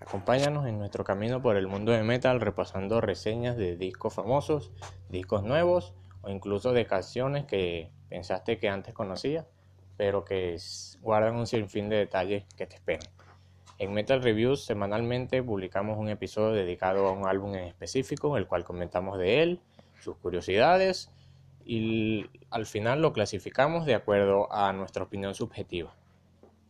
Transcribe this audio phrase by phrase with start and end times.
[0.00, 4.70] Acompáñanos en nuestro camino por el mundo de metal repasando reseñas de discos famosos,
[5.08, 9.46] discos nuevos o incluso de canciones que pensaste que antes conocías,
[9.96, 10.56] pero que
[11.00, 13.08] guardan un sinfín de detalles que te esperan.
[13.78, 18.64] En Metal Reviews semanalmente publicamos un episodio dedicado a un álbum en específico, el cual
[18.64, 19.60] comentamos de él,
[20.00, 21.10] sus curiosidades
[21.64, 25.94] y al final lo clasificamos de acuerdo a nuestra opinión subjetiva.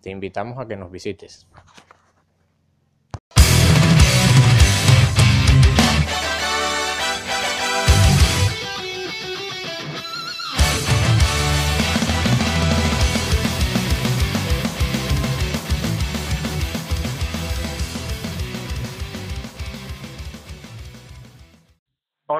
[0.02, 1.46] Te invitamos a que nos visites.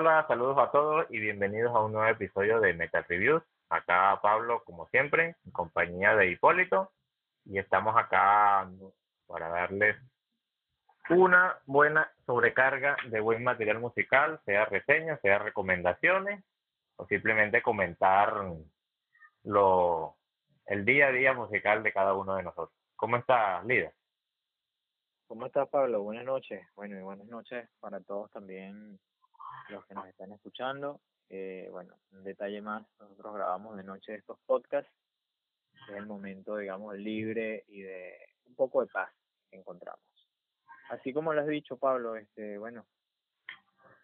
[0.01, 3.43] Hola, saludos a todos y bienvenidos a un nuevo episodio de Metal Reviews.
[3.69, 6.93] Acá Pablo, como siempre, en compañía de Hipólito,
[7.45, 8.70] y estamos acá
[9.27, 9.97] para darles
[11.11, 16.44] una buena sobrecarga de buen material musical, sea reseñas, sea recomendaciones,
[16.94, 18.34] o simplemente comentar
[19.42, 20.15] lo,
[20.67, 22.78] el día a día musical de cada uno de nosotros.
[22.94, 23.91] ¿Cómo está, Lida?
[25.27, 26.05] ¿Cómo estás, Pablo?
[26.05, 26.65] Buenas noches.
[26.77, 29.00] Bueno, y buenas noches para todos también
[29.69, 31.00] los que nos están escuchando.
[31.30, 34.91] Eh, bueno, un detalle más, nosotros grabamos de noche estos podcasts,
[35.88, 38.16] es el momento, digamos, libre y de
[38.47, 39.10] un poco de paz
[39.50, 40.02] que encontramos.
[40.91, 42.86] Así como lo has dicho, Pablo, este, bueno,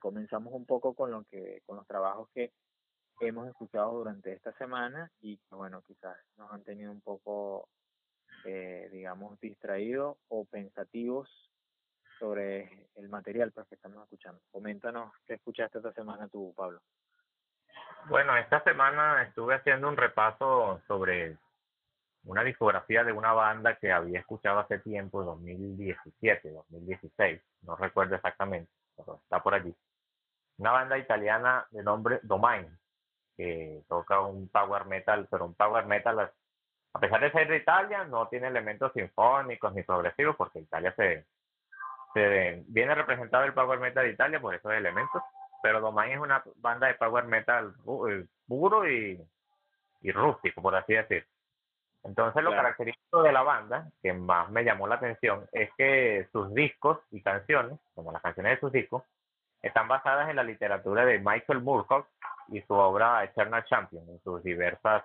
[0.00, 2.52] comenzamos un poco con lo que, con los trabajos que
[3.20, 7.68] hemos escuchado durante esta semana y que, bueno, quizás nos han tenido un poco,
[8.44, 11.28] eh, digamos, distraídos o pensativos
[12.18, 14.40] sobre el material pues, que estamos escuchando.
[14.50, 16.80] Coméntanos qué escuchaste esta semana tú, Pablo.
[18.08, 21.36] Bueno, esta semana estuve haciendo un repaso sobre
[22.24, 28.70] una discografía de una banda que había escuchado hace tiempo, 2017, 2016, no recuerdo exactamente,
[28.96, 29.74] pero está por allí.
[30.58, 32.66] Una banda italiana de nombre Domain,
[33.36, 36.30] que toca un power metal, pero un power metal,
[36.94, 41.26] a pesar de ser de Italia, no tiene elementos sinfónicos ni progresivos, porque Italia se,
[42.14, 45.22] viene representado el power metal de Italia por esos elementos,
[45.62, 47.74] pero Domain es una banda de power metal
[48.08, 49.20] eh, puro y,
[50.02, 51.26] y rústico, por así decir.
[52.04, 56.52] Entonces lo característico de la banda, que más me llamó la atención, es que sus
[56.52, 59.02] discos y canciones, como las canciones de sus discos,
[59.62, 62.06] están basadas en la literatura de Michael Moorcock
[62.48, 65.02] y su obra Eternal Champion, en sus diversas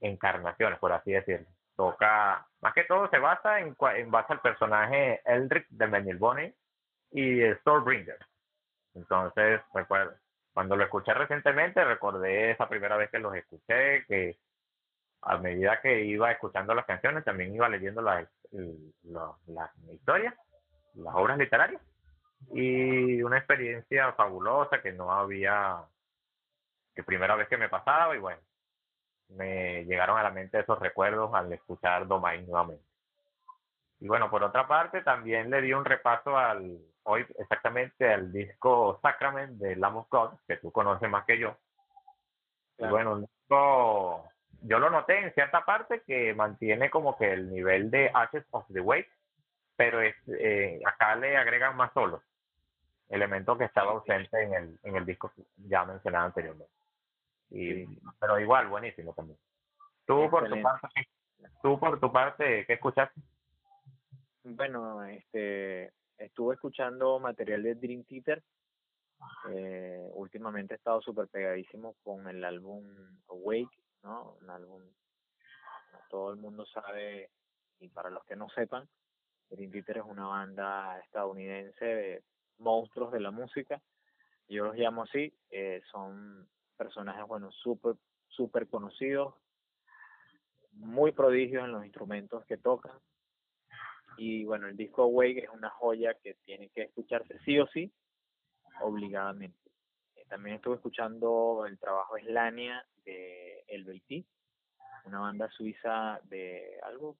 [0.00, 1.46] encarnaciones, por así decirlo
[1.78, 6.54] toca, más que todo se basa en, en base al personaje Eldrick de Menelbone
[7.12, 8.18] y Stormbringer.
[8.96, 10.12] Entonces, recuerdo,
[10.52, 14.36] cuando lo escuché recientemente, recordé esa primera vez que los escuché, que
[15.22, 18.28] a medida que iba escuchando las canciones, también iba leyendo las,
[19.46, 20.34] las historias,
[20.94, 21.80] las obras literarias,
[22.54, 25.76] y una experiencia fabulosa que no había,
[26.92, 28.40] que primera vez que me pasaba, y bueno,
[29.30, 32.84] me llegaron a la mente esos recuerdos al escuchar Domain nuevamente.
[34.00, 38.98] Y bueno, por otra parte, también le di un repaso al, hoy exactamente al disco
[39.02, 41.56] Sacrament de Lamb of God, que tú conoces más que yo.
[42.78, 43.28] Y bueno,
[44.62, 48.64] yo lo noté en cierta parte que mantiene como que el nivel de Ashes of
[48.72, 49.10] the Wake,
[49.76, 52.22] pero es, eh, acá le agregan más solos,
[53.08, 56.72] elemento que estaba ausente en el, en el disco ya mencionado anteriormente.
[57.50, 57.86] Y,
[58.20, 59.38] Pero igual, buenísimo también.
[60.06, 60.88] ¿Tú por, tu parte,
[61.62, 63.20] ¿Tú por tu parte qué escuchaste?
[64.42, 68.42] Bueno, este, estuve escuchando material de Dream Theater.
[69.50, 72.84] Eh, últimamente he estado súper pegadísimo con el álbum
[73.28, 74.36] Awake, ¿no?
[74.40, 74.82] Un álbum,
[76.08, 77.30] todo el mundo sabe,
[77.80, 78.88] y para los que no sepan,
[79.50, 82.22] Dream Theater es una banda estadounidense de
[82.58, 83.80] monstruos de la música.
[84.48, 87.96] Yo los llamo así, eh, son personajes, bueno, súper,
[88.28, 89.34] súper conocidos,
[90.72, 92.96] muy prodigios en los instrumentos que tocan.
[94.16, 97.92] Y bueno, el disco Wake es una joya que tiene que escucharse sí o sí,
[98.80, 99.70] obligadamente.
[100.16, 104.26] Eh, también estuve escuchando el trabajo Slania de El Belti,
[105.04, 107.16] una banda suiza de algo,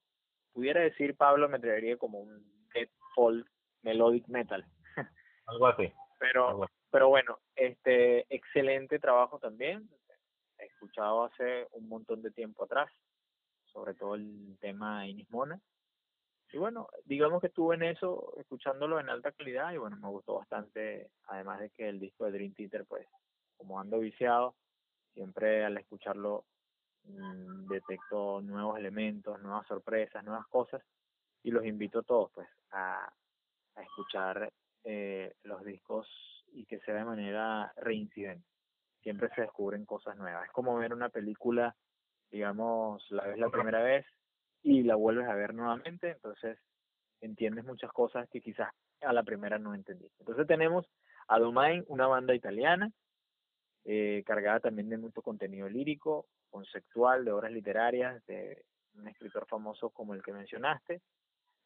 [0.53, 3.47] pudiera decir Pablo, me atrevería como un death folk
[3.83, 4.65] melodic metal.
[5.47, 5.93] algo así.
[6.19, 9.89] Pero pero bueno, este excelente trabajo también.
[10.59, 12.91] He escuchado hace un montón de tiempo atrás,
[13.67, 15.61] sobre todo el tema Inismona.
[16.51, 20.37] Y bueno, digamos que estuve en eso, escuchándolo en alta calidad y bueno, me gustó
[20.37, 23.07] bastante, además de que el disco de Dream Theater, pues,
[23.59, 24.55] como ando viciado,
[25.13, 26.45] siempre al escucharlo
[27.05, 30.83] mmm, detecto nuevos elementos, nuevas sorpresas, nuevas cosas
[31.43, 33.13] y los invito a todos, pues, a
[33.79, 34.53] a escuchar
[34.85, 36.07] eh, los discos
[36.53, 38.47] y que sea de manera reincidente.
[39.03, 40.47] Siempre se descubren cosas nuevas.
[40.47, 41.75] Es como ver una película,
[42.31, 44.05] digamos, la ves la primera vez
[44.63, 46.59] y la vuelves a ver nuevamente, entonces
[47.21, 50.17] entiendes muchas cosas que quizás a la primera no entendiste.
[50.21, 50.87] Entonces tenemos
[51.29, 52.91] a Domain, una banda italiana,
[53.85, 58.65] eh, cargada también de mucho contenido lírico, conceptual, de obras literarias, de
[58.95, 61.01] un escritor famoso como el que mencionaste.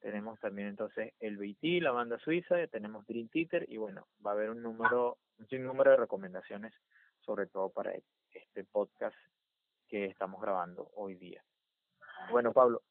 [0.03, 4.35] Tenemos también entonces el BT, la banda suiza, tenemos Dream Theater y bueno, va a
[4.35, 6.75] haber un número, un sinnúmero de recomendaciones,
[7.21, 7.93] sobre todo para
[8.33, 9.17] este podcast
[9.87, 11.45] que estamos grabando hoy día.
[12.33, 12.83] Bueno, Pablo,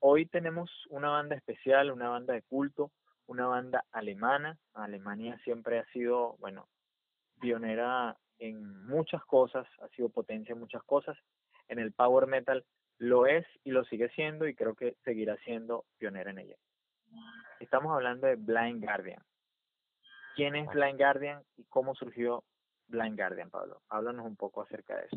[0.00, 2.90] hoy tenemos una banda especial, una banda de culto,
[3.26, 4.58] una banda alemana.
[4.74, 6.68] Alemania siempre ha sido, bueno,
[7.40, 11.16] pionera en muchas cosas, ha sido potencia en muchas cosas.
[11.68, 12.64] En el power metal
[12.98, 16.56] lo es y lo sigue siendo y creo que seguirá siendo pionera en ella.
[17.60, 19.22] Estamos hablando de Blind Guardian.
[20.34, 22.44] ¿Quién es Blind Guardian y cómo surgió
[22.88, 23.80] Blind Guardian, Pablo?
[23.88, 25.16] Háblanos un poco acerca de eso.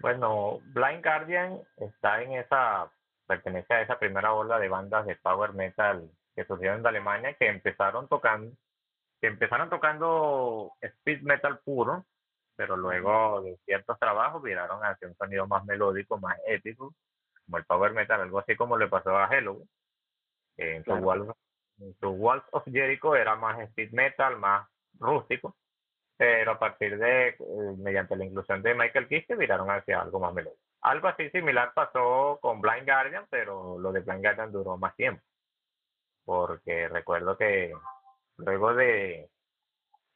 [0.00, 2.90] Bueno, Blind Guardian está en esa,
[3.26, 7.48] pertenece a esa primera ola de bandas de power metal que surgieron de Alemania, que
[7.48, 8.56] empezaron tocando,
[9.20, 12.06] que empezaron tocando speed metal puro,
[12.58, 16.92] pero luego de ciertos trabajos viraron hacia un sonido más melódico, más épico,
[17.46, 19.62] como el power metal, algo así como le pasó a Hello.
[20.56, 21.32] En su, Walls,
[22.02, 24.68] Walls of Jericho era más speed metal, más
[24.98, 25.56] rústico,
[26.16, 27.36] pero a partir de, eh,
[27.78, 30.60] mediante la inclusión de Michael Kiske, viraron hacia algo más melódico.
[30.80, 35.22] Algo así similar pasó con Blind Guardian, pero lo de Blind Guardian duró más tiempo
[36.28, 37.72] porque recuerdo que
[38.36, 39.30] luego de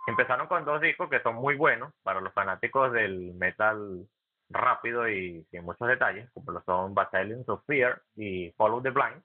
[0.07, 4.07] empezaron con dos discos que son muy buenos para los fanáticos del metal
[4.49, 9.23] rápido y sin muchos detalles, como lo son Battalions of Fear y Follow the Blind.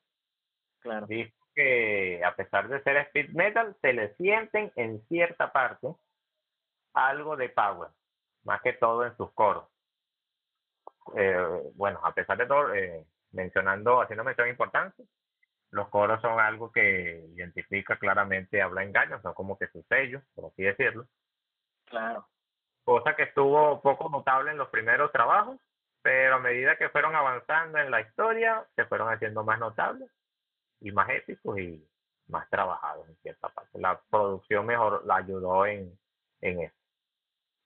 [0.80, 1.08] Claro.
[1.08, 5.88] Dice que a pesar de ser speed metal, se le sienten en cierta parte
[6.94, 7.90] algo de power,
[8.44, 9.66] más que todo en sus coros.
[11.16, 15.04] Eh, bueno, a pesar de todo, eh, mencionando, haciendo mención importante,
[15.72, 20.46] los coros son algo que identifica claramente habla engaño, son como que su sello, por
[20.46, 21.08] así decirlo.
[21.86, 22.28] Claro.
[22.84, 25.60] Cosa que estuvo poco notable en los primeros trabajos,
[26.02, 30.10] pero a medida que fueron avanzando en la historia, se fueron haciendo más notables
[30.80, 31.86] y más épicos y
[32.28, 33.80] más trabajados en cierta parte.
[33.80, 35.98] La producción mejor la ayudó en,
[36.42, 36.75] en eso.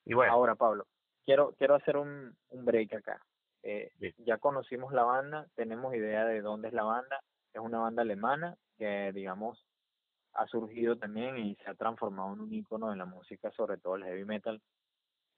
[0.06, 0.34] Y bueno.
[0.34, 0.88] Ahora, Pablo,
[1.26, 3.22] quiero, quiero hacer un, un break acá.
[3.64, 7.22] Eh, ya conocimos la banda, tenemos idea de dónde es la banda,
[7.54, 9.66] es una banda alemana que, digamos,
[10.34, 13.96] ha surgido también y se ha transformado en un icono de la música, sobre todo
[13.96, 14.62] el heavy metal,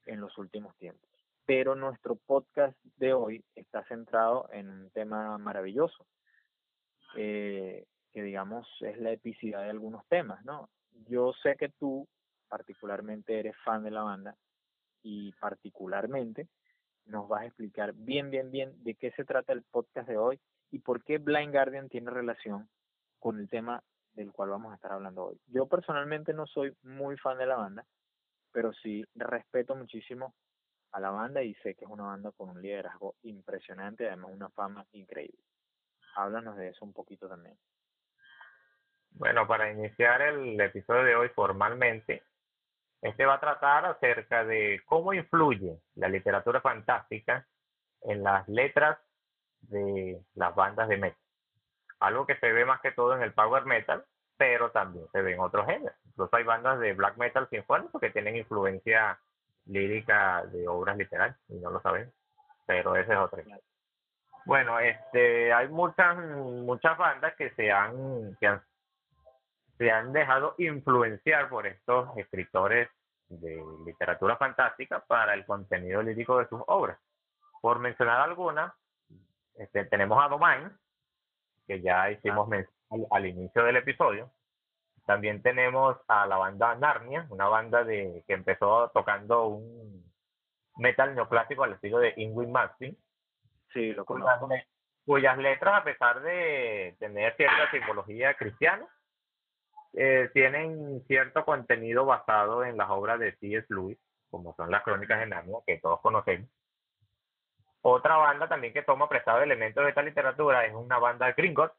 [0.06, 1.10] en los últimos tiempos.
[1.46, 6.06] Pero nuestro podcast de hoy está centrado en un tema maravilloso,
[7.16, 10.70] eh, que digamos es la epicidad de algunos temas, ¿no?
[11.08, 12.08] Yo sé que tú
[12.48, 14.36] particularmente eres fan de la banda
[15.02, 16.48] y particularmente
[17.06, 20.40] nos vas a explicar bien, bien, bien de qué se trata el podcast de hoy
[20.74, 22.68] y por qué Blind Guardian tiene relación
[23.20, 23.84] con el tema
[24.14, 25.40] del cual vamos a estar hablando hoy.
[25.46, 27.86] Yo personalmente no soy muy fan de la banda,
[28.52, 30.34] pero sí respeto muchísimo
[30.92, 34.50] a la banda y sé que es una banda con un liderazgo impresionante, además una
[34.50, 35.44] fama increíble.
[36.16, 37.56] Háblanos de eso un poquito también.
[39.12, 42.24] Bueno, para iniciar el episodio de hoy formalmente,
[43.00, 47.48] este va a tratar acerca de cómo influye la literatura fantástica
[48.02, 48.98] en las letras
[49.70, 51.20] de las bandas de metal.
[52.00, 54.04] Algo que se ve más que todo en el power metal,
[54.38, 55.96] pero también se ve en otros géneros.
[56.06, 59.20] Incluso hay bandas de black metal sinfónico que tienen influencia
[59.66, 62.12] lírica de obras literarias y no lo saben,
[62.66, 63.42] pero ese es otro.
[64.46, 68.62] Bueno, este, hay muchas muchas bandas que se han, que han
[69.78, 72.90] se han dejado influenciar por estos escritores
[73.30, 77.00] de literatura fantástica para el contenido lírico de sus obras.
[77.62, 78.74] Por mencionar algunas,
[79.56, 80.72] este, tenemos a Domain,
[81.68, 82.50] que ya hicimos
[83.12, 84.32] al, inicio del episodio.
[85.06, 90.12] También tenemos a la banda Narnia, una banda de que empezó tocando un
[90.78, 92.96] metal neoclásico al estilo de Ingrid Maxim.
[93.74, 94.50] Sí, lo conozco.
[95.06, 98.88] Cuyas, letras, a pesar de tener cierta simbología cristiana,
[99.94, 103.68] eh, tienen cierto contenido basado en las obras de C.S.
[103.70, 103.98] Lewis,
[104.30, 106.50] como son las crónicas de Narnia, que todos conocemos.
[107.86, 111.76] Otra banda también que toma prestado elementos de esta literatura es una banda de Gringotts,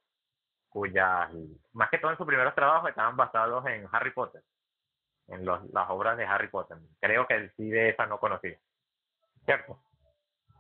[0.68, 1.32] cuyas,
[1.72, 4.42] más que todo en sus primeros trabajos, estaban basados en Harry Potter,
[5.28, 6.76] en las obras de Harry Potter.
[7.00, 8.58] Creo que sí de esa no conocía.
[9.46, 9.80] ¿Cierto?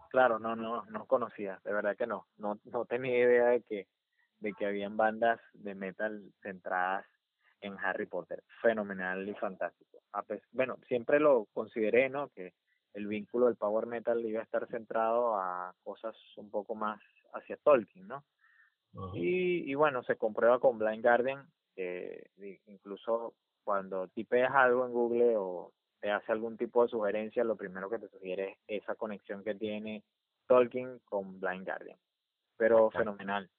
[0.08, 2.26] Claro, no, no, no conocía, de verdad que no.
[2.38, 3.86] No, no tenía idea de que,
[4.38, 7.04] de que habían bandas de metal centradas
[7.60, 8.42] en Harry Potter.
[8.62, 9.98] Fenomenal y fantástico.
[10.52, 12.30] bueno, siempre lo consideré, ¿no?
[12.94, 17.00] El vínculo del power metal iba a estar centrado a cosas un poco más
[17.34, 18.24] hacia Tolkien, ¿no?
[19.12, 22.30] y, y bueno, se comprueba con Blind Guardian, que
[22.66, 23.34] incluso
[23.64, 27.98] cuando tipeas algo en Google o te hace algún tipo de sugerencia, lo primero que
[27.98, 30.04] te sugiere es esa conexión que tiene
[30.46, 31.98] Tolkien con Blind Guardian.
[32.56, 33.50] Pero fenomenal,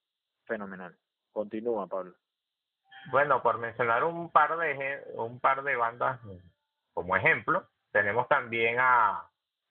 [0.45, 0.95] fenomenal.
[1.31, 2.15] Continúa, Pablo.
[3.11, 6.21] Bueno, por mencionar un par de un par de bandas
[6.93, 9.23] como ejemplo, tenemos también a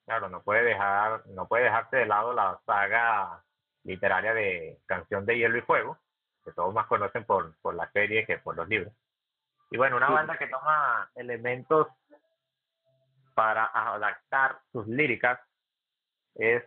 [0.07, 3.45] claro, no puede dejar no puede dejarse de lado la saga
[3.83, 5.99] literaria de Canción de Hielo y Fuego,
[6.43, 8.95] que todos más conocen por, por la serie que por los libros.
[9.71, 11.87] Y bueno, una banda que toma elementos
[13.35, 15.39] para adaptar sus líricas
[16.35, 16.65] es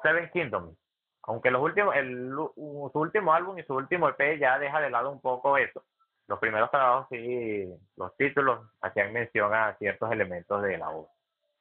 [0.00, 0.78] Seven Kingdoms.
[1.24, 5.10] Aunque los últimos, el, su último álbum y su último EP ya deja de lado
[5.10, 5.82] un poco eso.
[6.26, 11.08] Los primeros trabajos sí, los títulos hacían mención a ciertos elementos de la voz,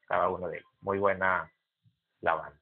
[0.07, 0.71] cada uno de ellos.
[0.81, 1.51] Muy buena
[2.21, 2.59] la banda.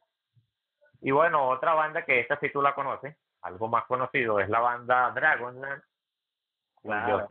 [1.02, 4.60] Y bueno, otra banda que esta sí tú la conoces, algo más conocido, es la
[4.60, 5.84] banda Dragonland.
[6.82, 7.28] Claro.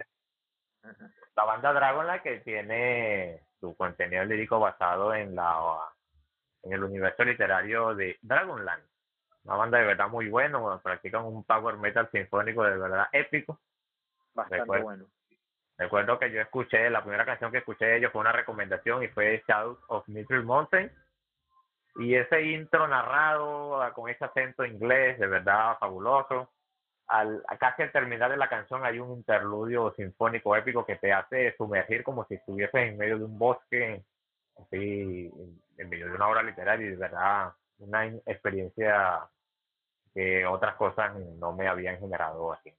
[1.37, 5.93] La banda Dragonland que tiene su contenido lírico basado en la
[6.63, 8.83] en el universo literario de Dragonland.
[9.45, 13.59] Una banda de verdad muy buena, practican un power metal sinfónico de verdad épico.
[14.35, 15.07] Bastante bueno.
[15.81, 19.09] Recuerdo que yo escuché, la primera canción que escuché de ellos fue una recomendación y
[19.09, 20.93] fue Shadows of Mithril Mountain.
[21.97, 26.51] Y ese intro narrado ah, con ese acento inglés, de verdad fabuloso.
[27.07, 31.57] Al, casi al terminar de la canción hay un interludio sinfónico épico que te hace
[31.57, 34.05] sumergir como si estuvieses en medio de un bosque,
[34.63, 35.33] así,
[35.79, 39.29] en medio de una obra literaria y de verdad una experiencia
[40.13, 42.73] que otras cosas no me habían generado así.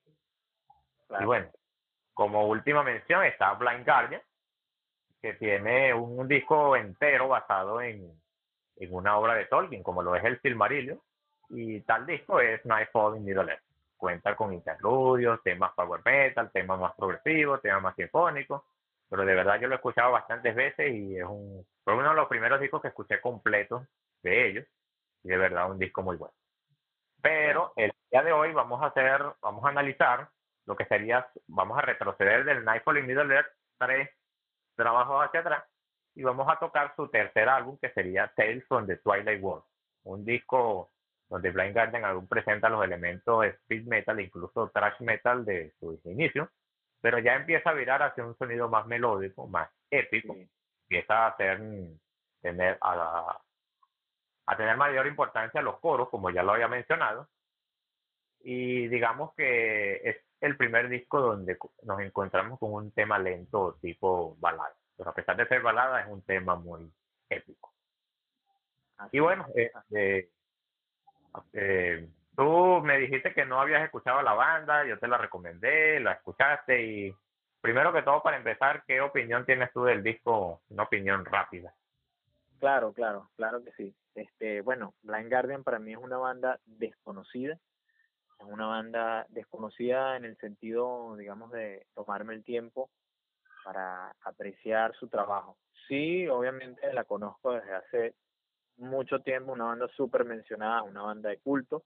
[1.19, 1.49] Y bueno,
[2.13, 4.21] como última mención está Blind Guardian,
[5.21, 8.11] que tiene un, disco entero basado en,
[8.77, 10.99] en, una obra de Tolkien, como lo es el Silmarillion,
[11.49, 13.63] y tal disco es Nightfall in Middle Earth.
[13.97, 18.63] Cuenta con interludios, temas power metal, temas más progresivos, temas más sinfónicos,
[19.07, 22.15] pero de verdad yo lo he escuchado bastantes veces y es un, fue uno de
[22.15, 23.85] los primeros discos que escuché completo
[24.23, 24.65] de ellos
[25.23, 26.33] y de verdad un disco muy bueno.
[27.21, 30.29] Pero el día de hoy vamos a hacer, vamos a analizar
[30.71, 34.09] lo que sería, vamos a retroceder del Nightfall in Middle Earth tres
[34.73, 35.65] trabajos hacia atrás
[36.15, 39.65] y vamos a tocar su tercer álbum que sería Tales from the Twilight World,
[40.03, 40.89] un disco
[41.27, 46.49] donde Blind Guardian aún presenta los elementos speed metal, incluso thrash metal de su inicio,
[47.01, 50.37] pero ya empieza a virar hacia un sonido más melódico, más épico,
[50.83, 51.59] empieza a hacer
[52.41, 53.41] tener a,
[54.45, 57.27] a tener mayor importancia los coros, como ya lo había mencionado,
[58.39, 64.35] y digamos que es el primer disco donde nos encontramos con un tema lento tipo
[64.39, 66.91] balada, pero a pesar de ser balada es un tema muy
[67.29, 67.71] épico.
[69.11, 70.29] y bueno, este,
[71.53, 76.13] eh, tú me dijiste que no habías escuchado la banda, yo te la recomendé, la
[76.13, 77.15] escuchaste y
[77.61, 80.61] primero que todo para empezar, ¿qué opinión tienes tú del disco?
[80.69, 81.73] Una opinión rápida.
[82.59, 83.95] Claro, claro, claro que sí.
[84.15, 87.57] Este, bueno, Blind Guardian para mí es una banda desconocida.
[88.41, 92.89] Es una banda desconocida en el sentido, digamos, de tomarme el tiempo
[93.63, 95.57] para apreciar su trabajo.
[95.87, 98.15] Sí, obviamente la conozco desde hace
[98.77, 101.83] mucho tiempo, una banda súper mencionada, una banda de culto.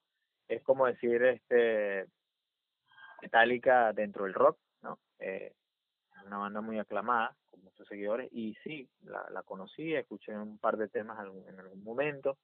[0.48, 2.08] Es como decir, este,
[3.22, 5.00] Metallica dentro del rock, ¿no?
[5.20, 5.54] Eh,
[6.26, 10.78] una banda muy aclamada, con muchos seguidores, y sí, la, la conocí, escuché un par
[10.78, 12.38] de temas en algún momento,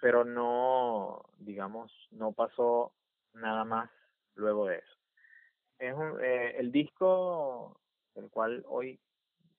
[0.00, 2.92] pero no, digamos, no pasó
[3.34, 3.90] nada más
[4.34, 4.96] luego de eso.
[5.78, 7.80] Es un, eh, el disco
[8.14, 9.00] del cual hoy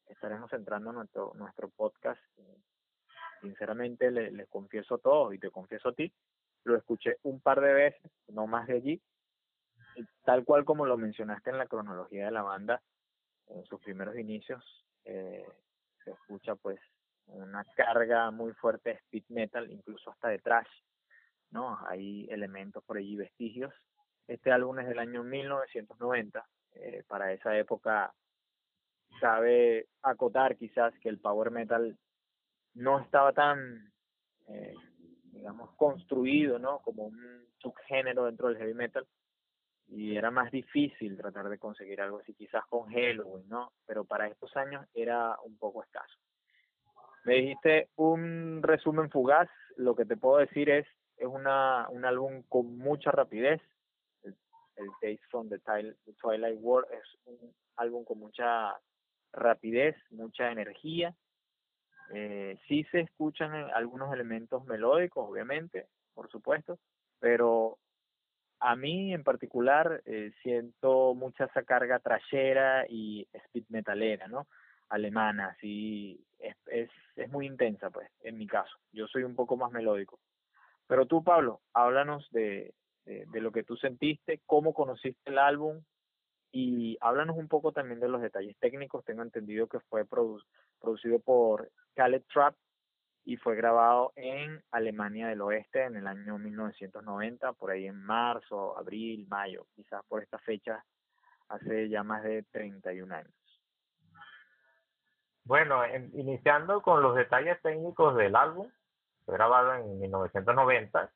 [0.07, 2.21] estaremos centrando nuestro, nuestro podcast,
[3.41, 6.11] sinceramente les le confieso todo y te confieso a ti,
[6.63, 9.01] lo escuché un par de veces, no más de allí,
[10.23, 12.81] tal cual como lo mencionaste en la cronología de la banda,
[13.47, 14.63] en sus primeros inicios
[15.05, 15.45] eh,
[16.03, 16.79] se escucha pues
[17.27, 20.69] una carga muy fuerte de speed metal, incluso hasta de trash,
[21.51, 21.79] ¿no?
[21.87, 23.73] Hay elementos por allí, vestigios.
[24.27, 28.13] Este álbum es del año 1990, eh, para esa época
[29.19, 31.97] cabe acotar quizás que el power metal
[32.73, 33.91] no estaba tan,
[34.47, 34.73] eh,
[35.33, 36.79] digamos, construido, ¿no?
[36.79, 39.05] Como un subgénero dentro del heavy metal,
[39.87, 43.73] y era más difícil tratar de conseguir algo así, quizás con Halloween, ¿no?
[43.85, 46.17] Pero para estos años era un poco escaso.
[47.25, 50.87] Me dijiste un resumen fugaz, lo que te puedo decir es,
[51.21, 53.61] es una, un álbum con mucha rapidez,
[54.23, 54.35] el,
[55.01, 55.59] Days from the,
[56.19, 58.75] Twilight World es un álbum mucha
[59.31, 61.13] rapidez, mucha energía.
[62.13, 66.79] Eh, sí se escuchan algunos elementos melódicos, obviamente, por supuesto,
[67.19, 67.77] pero
[68.59, 74.47] a mí en particular eh, siento mucha esa carga trashera y speed metalera, ¿no?
[74.89, 78.75] Alemana, así es, es, es muy intensa, pues, en mi caso.
[78.91, 80.19] Yo soy un poco más melódico.
[80.91, 82.73] Pero tú, Pablo, háblanos de,
[83.05, 85.81] de, lo que tú sentiste, cómo conociste el álbum
[86.51, 89.05] y háblanos un poco también de los detalles técnicos.
[89.05, 92.57] Tengo entendido que fue producido por Khaled Trap
[93.23, 98.77] y fue grabado en Alemania del Oeste en el año 1990, por ahí en marzo,
[98.77, 100.83] abril, mayo, quizás por esta fecha,
[101.47, 103.33] hace ya más de 31 años.
[105.45, 105.83] Bueno,
[106.15, 108.69] iniciando con los detalles técnicos del álbum,
[109.25, 111.11] fue grabado en 1990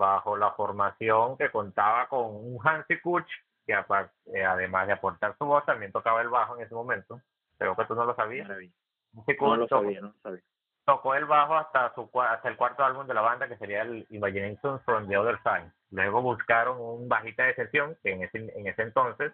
[0.00, 3.30] bajo la formación que contaba con un Hansi Kutch,
[3.66, 7.20] que eh, además de aportar su voz, también tocaba el bajo en ese momento.
[7.58, 8.48] Creo que tú no lo sabías.
[8.48, 10.40] No, lo sabía, no sabía.
[10.86, 14.06] Tocó el bajo hasta, su, hasta el cuarto álbum de la banda, que sería el
[14.08, 15.70] Imagination from the Other Side.
[15.90, 19.32] Luego buscaron un bajista de sesión, que en ese, en ese entonces,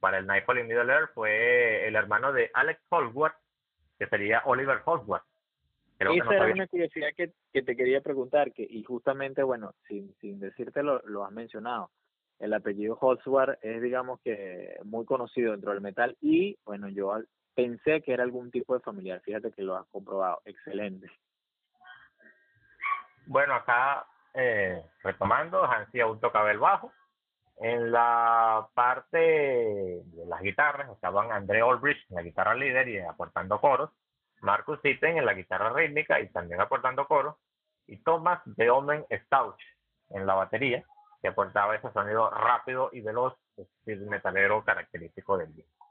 [0.00, 3.36] para el Nightfall in Middle Earth, fue el hermano de Alex Holsworth,
[3.98, 4.82] que sería Oliver
[6.10, 6.32] Holsworth.
[6.32, 10.40] Esa era una curiosidad que, que, te quería preguntar, que y justamente, bueno, sin, sin
[10.40, 11.90] decirte lo, has mencionado,
[12.38, 17.16] el apellido Holzwart es, digamos que, muy conocido dentro del metal y, bueno, yo
[17.54, 21.08] pensé que era algún tipo de familiar, fíjate que lo has comprobado, excelente.
[23.26, 26.92] Bueno, acá, eh, retomando, Hansi aún tocaba el bajo.
[27.58, 33.90] En la parte de las guitarras estaban André Olbrich, la guitarra líder y aportando coros.
[34.44, 37.38] Marcus Sitten en la guitarra rítmica y también aportando coro,
[37.86, 39.04] y Thomas de Omen
[40.10, 40.84] en la batería,
[41.20, 43.34] que aportaba ese sonido rápido y veloz,
[43.86, 45.86] el metalero característico del disco.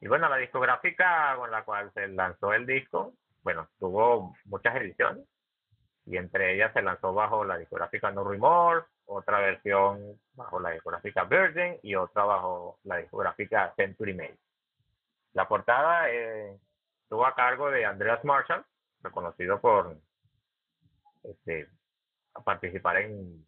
[0.00, 5.24] Y bueno, la discográfica con la cual se lanzó el disco, bueno, tuvo muchas ediciones,
[6.06, 11.24] y entre ellas se lanzó bajo la discográfica No Remorse, otra versión bajo la discográfica
[11.24, 14.36] Virgin y otra bajo la discográfica Century Mail.
[15.32, 16.58] La portada eh,
[17.10, 18.64] estuvo a cargo de Andreas Marshall,
[19.02, 19.96] reconocido por
[21.24, 21.68] este,
[22.44, 23.44] participar en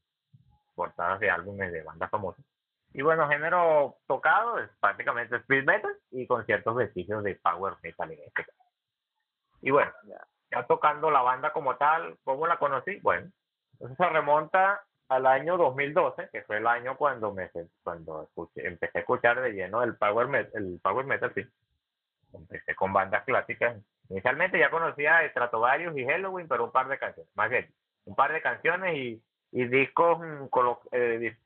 [0.75, 2.45] portadas de álbumes de bandas famosas.
[2.93, 8.11] Y bueno, género tocado es prácticamente speed metal y con ciertos vestigios de power metal
[8.11, 8.65] en este caso.
[9.61, 9.93] Y bueno,
[10.51, 12.99] ya tocando la banda como tal, ¿cómo la conocí?
[12.99, 13.31] Bueno,
[13.75, 17.49] entonces se remonta al año 2012, que fue el año cuando me
[17.85, 21.45] cuando escuché, empecé a escuchar de lleno el power metal, el power metal, sí
[22.35, 23.77] empecé con bandas clásicas.
[24.09, 27.73] Inicialmente ya conocía Stratovarius y Halloween, pero un par de canciones, más bien,
[28.05, 30.19] un par de canciones y, y discos.
[30.21, 30.49] Mm,
[30.93, 31.37] eh,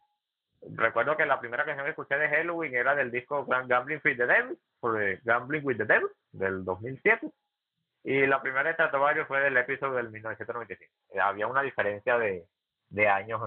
[0.75, 4.27] recuerdo que la primera canción que escuché de Halloween era del disco Gambling with the
[4.27, 7.31] Devil, por Gambling with the Devil, del 2007.
[8.05, 10.93] Y la primera de Stratovarius fue del episodio del 1995.
[11.11, 12.47] Eh, había una diferencia de,
[12.89, 13.41] de años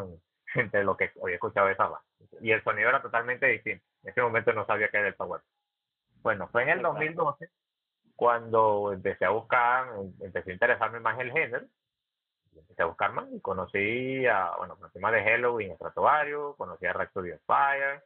[0.55, 2.05] entre lo que había escuchado esa banda.
[2.41, 3.85] Y el sonido era totalmente distinto.
[4.03, 5.41] En ese momento no sabía qué era el Power.
[6.21, 7.49] Bueno, fue en el 2012
[8.15, 9.87] cuando empecé a buscar,
[10.19, 11.65] empecé a interesarme más en el género,
[12.53, 16.93] empecé a buscar más y conocí a, bueno, conocí más de Halloween, Stratovarius, conocí a
[16.93, 18.03] Rhapsody of Fire,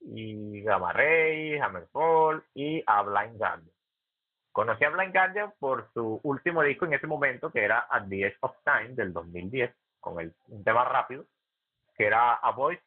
[0.00, 3.70] y Gamma Ray, Hammerfall y a Blind Guardian.
[4.52, 8.26] Conocí a Blind Guardian por su último disco en ese momento, que era At the
[8.26, 11.26] Edge of Time del 2010, con el, un tema rápido,
[11.96, 12.82] que era A Voice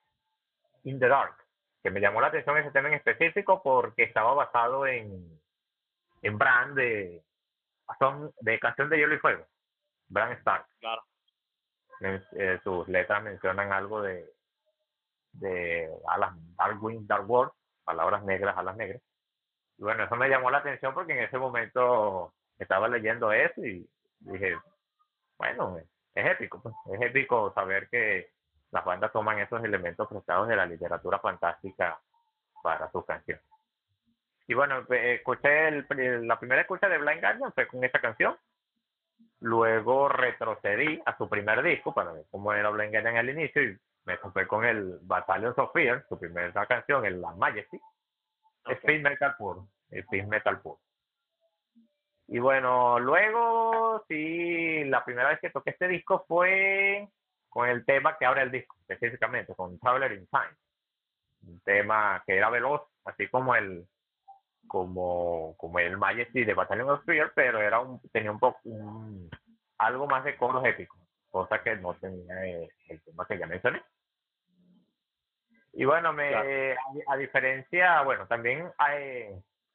[0.85, 1.40] in the Dark
[1.83, 5.39] que me llamó la atención ese tema en específico porque estaba basado en,
[6.21, 7.23] en Bran de,
[8.41, 9.45] de Canción de Hielo y Fuego,
[10.07, 10.65] Bran Stark.
[10.79, 11.01] Claro.
[12.01, 14.27] Eh, sus letras mencionan algo de,
[15.33, 17.51] de alas, Dark Wind, Dark World,
[17.83, 19.01] palabras negras, alas negras.
[19.77, 23.87] Y bueno, eso me llamó la atención porque en ese momento estaba leyendo eso y
[24.19, 24.57] dije,
[25.37, 25.77] bueno,
[26.13, 28.31] es épico, pues, es épico saber que
[28.71, 31.99] las bandas toman esos elementos prestados de la literatura fantástica
[32.63, 33.43] para sus canciones.
[34.47, 38.35] Y bueno, escuché el, la primera escucha de Blind Guardian fue con esta canción.
[39.39, 43.77] Luego retrocedí a su primer disco para ver cómo era Blind Guardian al inicio y
[44.05, 47.79] me topé con el Battalion of Fear, su primera canción, el La Majesty.
[48.65, 50.79] Speed Metal puro, Speed Metal puro.
[52.27, 57.09] Y bueno, luego sí, la primera vez que toqué este disco fue
[57.51, 60.55] con el tema que abre el disco, específicamente, con Traveler in Time.
[61.43, 63.85] Un tema que era veloz, así como el
[64.67, 68.61] como, como el Majesty de Battalion of Fear, pero era un, tenía un poco
[69.77, 70.97] algo más de coros épicos,
[71.29, 72.41] cosa que no tenía
[72.87, 73.83] el tema que ya mencioné.
[75.73, 79.29] Y bueno, me, a, diferencia, bueno, también hay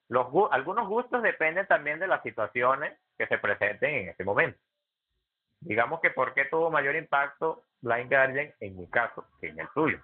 [0.08, 4.58] los algunos gustos dependen también de las situaciones que se presenten en ese momento.
[5.60, 9.68] Digamos que por qué tuvo mayor impacto Blind Guardian en mi caso que en el
[9.74, 10.00] tuyo.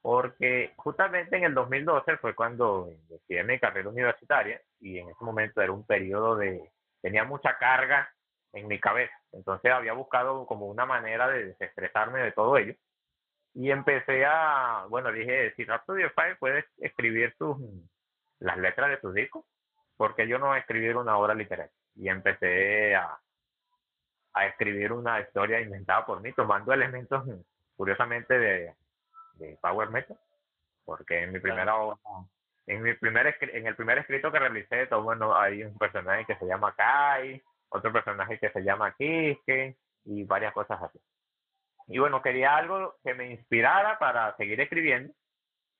[0.00, 5.60] Porque justamente en el 2012 fue cuando inicié mi carrera universitaria y en ese momento
[5.60, 6.70] era un periodo de,
[7.02, 8.08] tenía mucha carga
[8.52, 9.14] en mi cabeza.
[9.32, 12.74] Entonces había buscado como una manera de desestresarme de todo ello.
[13.54, 16.04] Y empecé a, bueno, dije, si Rhapsody
[16.38, 17.56] puedes escribir tus,
[18.38, 19.44] las letras de tus discos,
[19.96, 21.72] porque yo no escribir una obra literaria.
[21.96, 23.18] Y empecé a,
[24.34, 27.24] a escribir una historia inventada por mí, tomando elementos,
[27.76, 28.74] curiosamente, de,
[29.34, 30.18] de Power Metal,
[30.84, 31.98] porque en mi primera obra,
[32.66, 36.36] en mi primer en el primer escrito que realicé, todo, bueno, hay un personaje que
[36.36, 40.98] se llama Kai, otro personaje que se llama Kiske y varias cosas así.
[41.88, 45.12] Y bueno, quería algo que me inspirara para seguir escribiendo.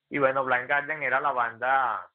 [0.08, 2.10] Y bueno, Blind Garden era la banda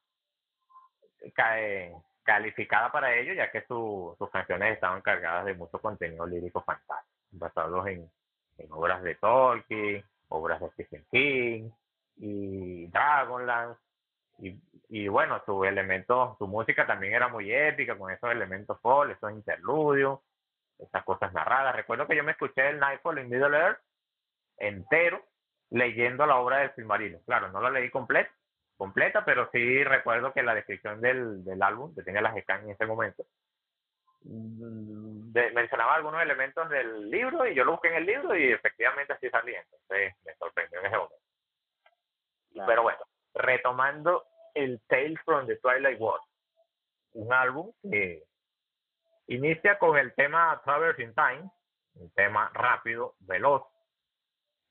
[2.24, 7.88] calificada para ello, ya que sus canciones estaban cargadas de mucho contenido lírico fantástico, basados
[7.88, 8.10] en,
[8.58, 11.70] en obras de Tolkien, obras de Stephen King
[12.18, 13.80] y Dragonlance.
[14.40, 14.60] Y,
[14.90, 19.32] y bueno, su elemento, su música también era muy épica, con esos elementos folk, esos
[19.32, 20.20] interludios,
[20.80, 21.76] esas cosas narradas.
[21.76, 23.80] Recuerdo que yo me escuché el Nightfall in Middle Earth
[24.58, 25.24] entero,
[25.70, 27.20] leyendo la obra del Silmarilo.
[27.26, 28.32] Claro, no la leí completa,
[28.78, 32.72] completa, pero sí recuerdo que la descripción del, del álbum, que tenía las scans en
[32.72, 33.24] ese momento,
[34.22, 39.14] mm, mencionaba algunos elementos del libro y yo lo busqué en el libro y efectivamente
[39.14, 39.62] así salía.
[39.62, 41.18] Entonces me sorprendió en ese momento.
[42.68, 43.00] Pero bueno,
[43.34, 46.24] retomando el Tales from the Twilight World,
[47.14, 48.24] un álbum que
[49.28, 51.50] inicia con el tema Traversing Time,
[51.96, 53.64] un tema rápido, veloz,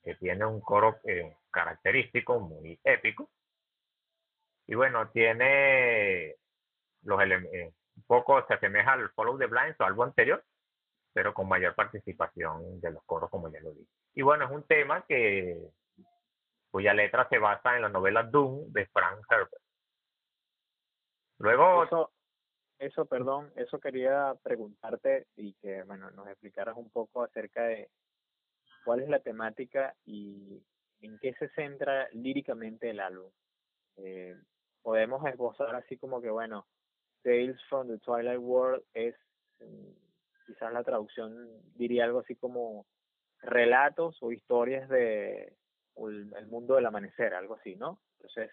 [0.02, 3.30] que tiene un coro eh, característico, muy épico,
[4.72, 6.35] y bueno, tiene
[7.02, 10.42] los eh, un poco se asemeja al Follow the Blind, o algo anterior,
[11.12, 13.87] pero con mayor participación de los coros, como ya lo dije.
[14.14, 15.61] Y bueno, es un tema que
[16.70, 19.62] cuya letra se basa en la novela Doom de Frank Herbert.
[21.37, 21.85] Luego...
[21.85, 22.11] Eso,
[22.78, 27.90] eso, perdón, eso quería preguntarte y que, bueno, nos explicaras un poco acerca de
[28.87, 30.64] cuál es la temática y
[31.02, 33.30] en qué se centra líricamente el álbum.
[33.98, 34.35] Eh,
[34.83, 36.66] podemos esbozar así como que, bueno,
[37.23, 39.14] Tales from the Twilight World es,
[39.61, 42.87] mm, quizás la traducción diría algo así como
[43.40, 45.57] relatos o historias de
[45.97, 48.01] el, mundo del amanecer, algo así, ¿no?
[48.16, 48.51] Entonces,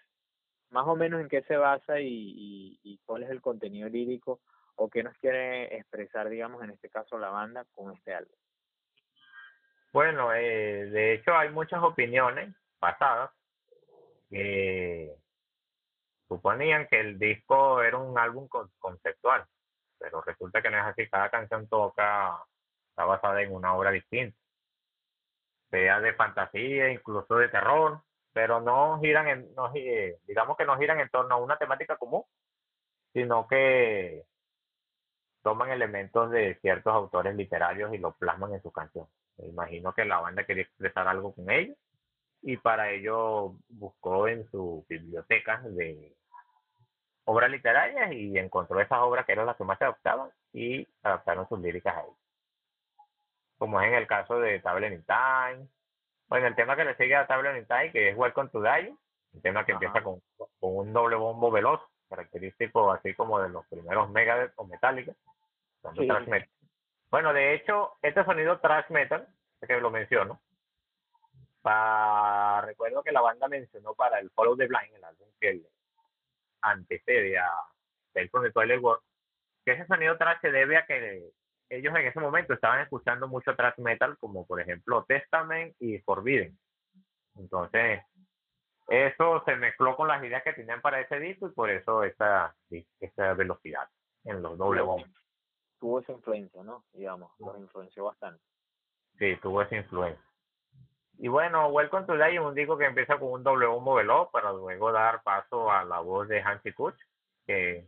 [0.70, 4.40] más o menos en qué se basa y, y, cuál es el contenido lírico
[4.76, 8.34] o qué nos quiere expresar, digamos, en este caso la banda con este álbum.
[9.92, 13.30] Bueno, eh, de hecho hay muchas opiniones pasadas
[14.28, 15.16] que
[16.30, 19.44] suponían que el disco era un álbum conceptual,
[19.98, 22.38] pero resulta que no es así, cada canción toca,
[22.90, 24.38] está basada en una obra distinta,
[25.70, 31.00] sea de fantasía, incluso de terror, pero no giran en, no, digamos que no giran
[31.00, 32.22] en torno a una temática común,
[33.12, 34.24] sino que
[35.42, 39.08] toman elementos de ciertos autores literarios y lo plasman en su canción.
[39.36, 41.76] Me imagino que la banda quería expresar algo con ellos
[42.42, 46.14] y para ello buscó en su biblioteca de
[47.30, 51.48] obras literarias y encontró esas obras que eran las que más se adoptaban y adaptaron
[51.48, 52.16] sus líricas a ellas.
[53.56, 55.68] Como es en el caso de Table in Time.
[56.26, 58.96] Bueno, el tema que le sigue a Table in Time, que es Welcome to Die,
[59.32, 63.64] un tema que empieza con, con, un doble bombo veloz, característico así como de los
[63.68, 65.12] primeros Megadeth o Metallica,
[67.10, 69.28] Bueno, de hecho, este sonido thrash metal,
[69.64, 70.40] que lo menciono,
[71.62, 75.62] para, recuerdo que la banda mencionó para el Follow the Blind, el álbum que
[76.62, 77.48] antecede a
[78.12, 79.02] Tales de Twilight World,
[79.64, 81.30] que ese sonido thrash se debe a que
[81.68, 86.58] ellos en ese momento estaban escuchando mucho thrash metal, como por ejemplo Testament y Forbidden.
[87.36, 88.02] Entonces,
[88.88, 92.54] eso se mezcló con las ideas que tenían para ese disco y por eso esa,
[92.98, 93.88] esa velocidad
[94.24, 95.08] en los doble bombos.
[95.78, 96.84] Tuvo esa influencia, ¿no?
[96.92, 98.42] Digamos, los influenció bastante.
[99.18, 100.29] Sí, tuvo esa influencia.
[101.22, 104.30] Y bueno, Welcome to Life es un disco que empieza con un doble bombo veloz
[104.30, 106.94] para luego dar paso a la voz de Hansi Kuch,
[107.46, 107.86] que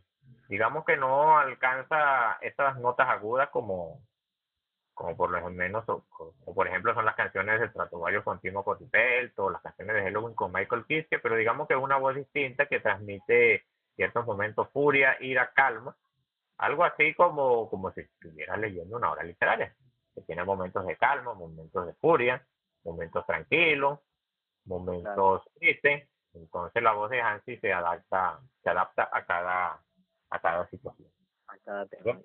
[0.49, 4.03] digamos que no alcanza estas notas agudas como,
[4.93, 6.05] como por lo menos, o,
[6.53, 10.85] por ejemplo son las canciones de Stratovarius con Timo las canciones de Halloween con Michael
[10.85, 13.65] Kiske, pero digamos que es una voz distinta que transmite
[13.95, 15.95] ciertos momentos furia, ira, calma,
[16.59, 19.73] algo así como, como si estuviera leyendo una obra literaria,
[20.13, 22.45] que tiene momentos de calma, momentos de furia,
[22.83, 23.99] momentos tranquilos,
[24.65, 29.83] momentos tristes, entonces la voz de Hansi se adapta, se adapta a cada,
[30.29, 31.09] a cada situación.
[31.47, 32.19] A cada tema,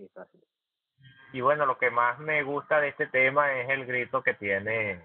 [1.33, 5.05] y bueno, lo que más me gusta de este tema es el grito que tiene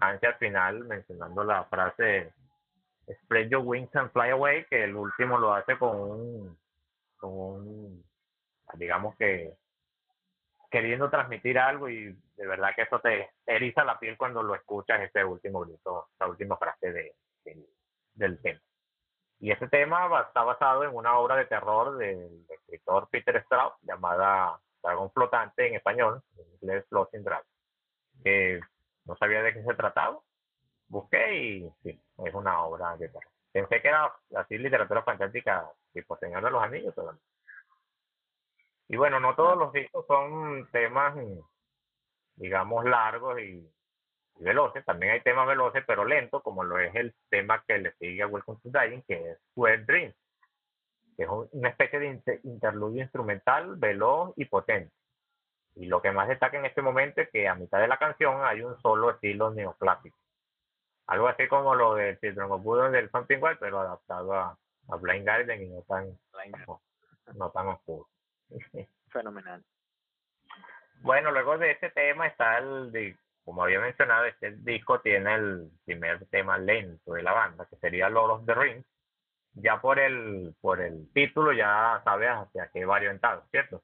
[0.00, 2.32] Hansi al final, mencionando la frase
[3.24, 6.58] Spread your wings and fly away, que el último lo hace con un,
[7.16, 8.04] con un
[8.74, 9.56] digamos que
[10.70, 15.00] queriendo transmitir algo y de verdad que eso te eriza la piel cuando lo escuchas
[15.00, 17.14] ese último grito, la última frase de,
[18.14, 18.60] del tema.
[19.40, 24.60] Y ese tema está basado en una obra de terror del escritor Peter Straub llamada
[24.82, 27.46] Dragón Flotante en español, en inglés Floating Dragon,
[28.22, 28.60] que
[29.06, 30.18] no sabía de qué se trataba.
[30.88, 33.30] Busqué y sí, es una obra de terror.
[33.52, 37.18] Pensé que era así literatura fantástica, tipo Señor de los Anillos, pero
[38.90, 41.14] y bueno, no todos los discos son temas,
[42.34, 43.64] digamos, largos y,
[44.40, 44.84] veloces.
[44.84, 48.26] También hay temas veloces, pero lentos, como lo es el tema que le sigue a
[48.26, 50.16] Welcome to Dying, que es Wet Dreams,
[51.16, 54.92] que es una especie de interludio instrumental veloz y potente.
[55.76, 58.42] Y lo que más destaca en este momento es que a mitad de la canción
[58.42, 60.18] hay un solo estilo neoclásico.
[61.06, 64.96] Algo así como lo de Children of Buddha del Something Wild, pero adaptado a, a
[64.96, 66.18] Blind Garden y no tan,
[67.36, 68.08] no tan oscuro.
[69.12, 69.64] Fenomenal.
[71.02, 76.26] Bueno, luego de este tema está el, como había mencionado, este disco tiene el primer
[76.26, 78.86] tema lento de la banda, que sería Lord of the Rings.
[79.54, 83.82] Ya por el, por el título ya sabes hacia qué va orientado, ¿cierto?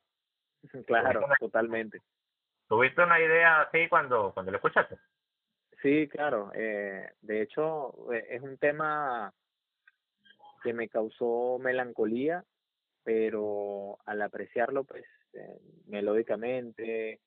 [0.87, 2.03] Claro, totalmente.
[2.69, 4.97] ¿Tuviste una idea así cuando, cuando lo escuchaste?
[5.83, 6.51] Sí, claro.
[6.55, 9.33] Eh, de hecho, eh, es un tema
[10.63, 12.45] que me causó melancolía
[13.07, 17.21] pero al apreciarlo, pues, eh, melódicamente,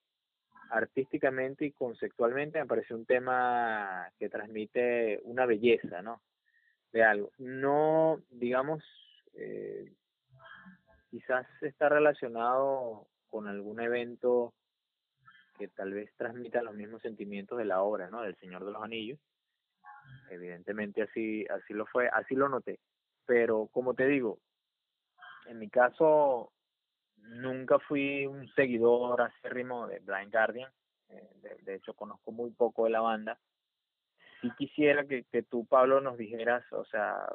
[0.71, 6.21] artísticamente y conceptualmente, me parece un tema que transmite una belleza, ¿no?
[6.91, 7.31] De algo.
[7.37, 8.83] No, digamos,
[9.35, 9.93] eh,
[11.09, 14.53] quizás está relacionado con algún evento
[15.57, 18.21] que tal vez transmita los mismos sentimientos de la obra, ¿no?
[18.21, 19.19] Del Señor de los Anillos.
[20.29, 22.81] Evidentemente así, así lo fue, así lo noté.
[23.25, 24.39] Pero como te digo,
[25.49, 26.51] en mi caso,
[27.17, 30.71] nunca fui un seguidor acérrimo de Blind Guardian.
[31.09, 33.39] Eh, de, hecho, conozco muy poco de la banda.
[34.41, 37.27] Sí quisiera que, que tú, Pablo, nos dijeras, o sea,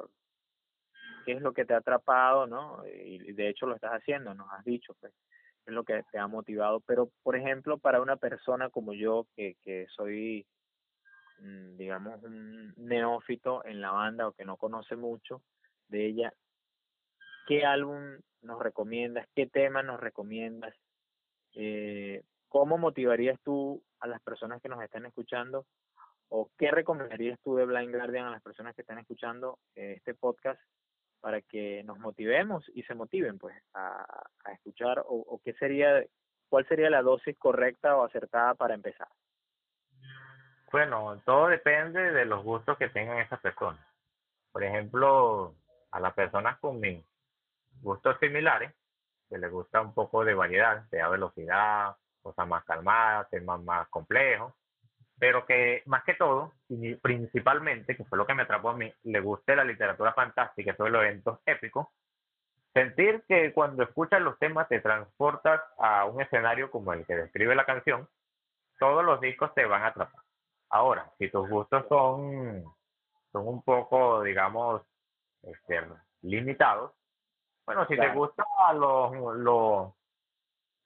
[1.25, 2.83] qué es lo que te ha atrapado, ¿no?
[2.87, 5.13] Y de hecho lo estás haciendo, nos has dicho, pues,
[5.65, 6.79] es lo que te ha motivado.
[6.79, 10.45] Pero, por ejemplo, para una persona como yo, que, que soy,
[11.39, 15.41] mm, digamos, un neófito en la banda o que no conoce mucho
[15.89, 16.33] de ella,
[17.45, 20.75] qué álbum nos recomiendas, qué tema nos recomiendas,
[21.55, 25.65] eh, cómo motivarías tú a las personas que nos están escuchando
[26.29, 30.13] o qué recomendarías tú de Blind Guardian a las personas que están escuchando eh, este
[30.13, 30.59] podcast
[31.21, 34.05] para que nos motivemos y se motiven pues a,
[34.43, 36.03] a escuchar o, o qué sería
[36.49, 39.07] cuál sería la dosis correcta o acertada para empezar.
[40.71, 43.85] Bueno, todo depende de los gustos que tengan esas personas.
[44.51, 45.55] Por ejemplo,
[45.91, 47.03] a las personas con mi
[47.85, 48.73] gustos similares,
[49.29, 54.53] que les gusta un poco de variedad, sea velocidad, cosas más calmadas, temas más complejos,
[55.17, 58.91] pero que más que todo, y principalmente, que fue lo que me atrapó a mí,
[59.03, 61.87] le guste la literatura fantástica, todos los eventos épicos,
[62.73, 67.55] sentir que cuando escuchas los temas te transportas a un escenario como el que describe
[67.55, 68.09] la canción,
[68.79, 70.21] todos los discos te van a atrapar.
[70.69, 72.65] Ahora, si tus gustos son,
[73.31, 74.81] son un poco, digamos,
[75.43, 75.81] este,
[76.23, 76.91] limitados,
[77.65, 79.93] bueno, si te gustan los, los,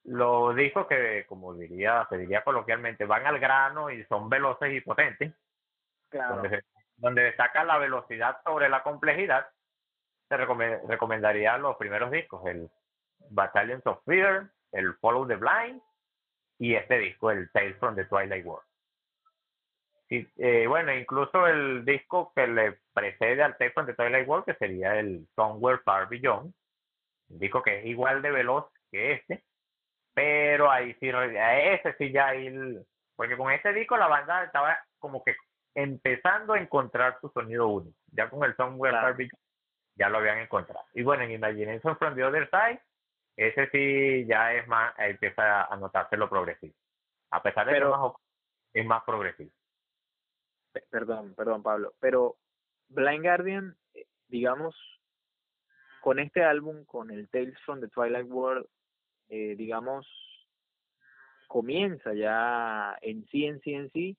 [0.06, 4.82] los discos que, como diría, se diría coloquialmente, van al grano y son veloces y
[4.82, 5.34] potentes,
[6.12, 6.64] donde,
[6.98, 9.48] donde destaca la velocidad sobre la complejidad,
[10.30, 12.70] te recomendaría los primeros discos, el
[13.30, 15.82] Battalions of Fear, el Follow the Blind
[16.60, 18.66] y este disco, el Tales from the Twilight World.
[20.10, 24.46] Y, eh, bueno, incluso el disco que le precede al Tales from the Twilight World,
[24.46, 26.54] que sería el Somewhere Far Beyond,
[27.30, 29.44] disco que es igual de veloz que este,
[30.14, 32.52] pero ahí sí, ese sí ya ahí,
[33.16, 35.36] porque con este disco la banda estaba como que
[35.76, 39.18] empezando a encontrar su sonido único, ya con el Somewhere claro.
[39.96, 40.86] ya lo habían encontrado.
[40.94, 42.82] Y bueno, en Imagination from the Other Side,
[43.38, 46.74] ese sí ya es más, empieza a notarse lo progresivo.
[47.32, 48.20] A pesar de pero,
[48.74, 49.52] que es más progresivo.
[50.90, 52.36] Perdón, perdón Pablo, pero
[52.90, 54.76] Blind Guardian, eh, digamos,
[56.02, 58.66] con este álbum, con el Tales from the Twilight World,
[59.30, 60.08] eh, digamos,
[61.48, 64.18] comienza ya en sí, en sí, en sí,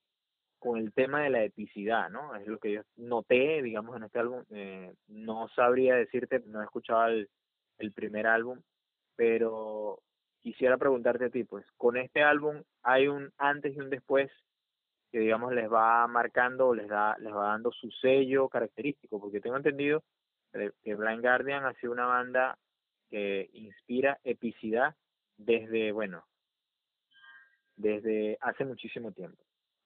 [0.59, 2.37] con el tema de la epicidad, ¿no?
[2.37, 4.45] Es lo que yo noté, digamos, en este álbum.
[4.51, 7.31] Eh, no sabría decirte, no he escuchado el,
[7.79, 8.61] el primer álbum,
[9.17, 10.01] pero
[10.43, 14.31] quisiera preguntarte a ti, pues, con este álbum hay un antes y un después
[15.11, 19.57] que digamos les va marcando les da les va dando su sello característico porque tengo
[19.57, 20.03] entendido
[20.53, 22.59] que Blind Guardian ha sido una banda
[23.09, 24.95] que inspira epicidad
[25.37, 26.25] desde bueno
[27.77, 29.43] desde hace muchísimo tiempo.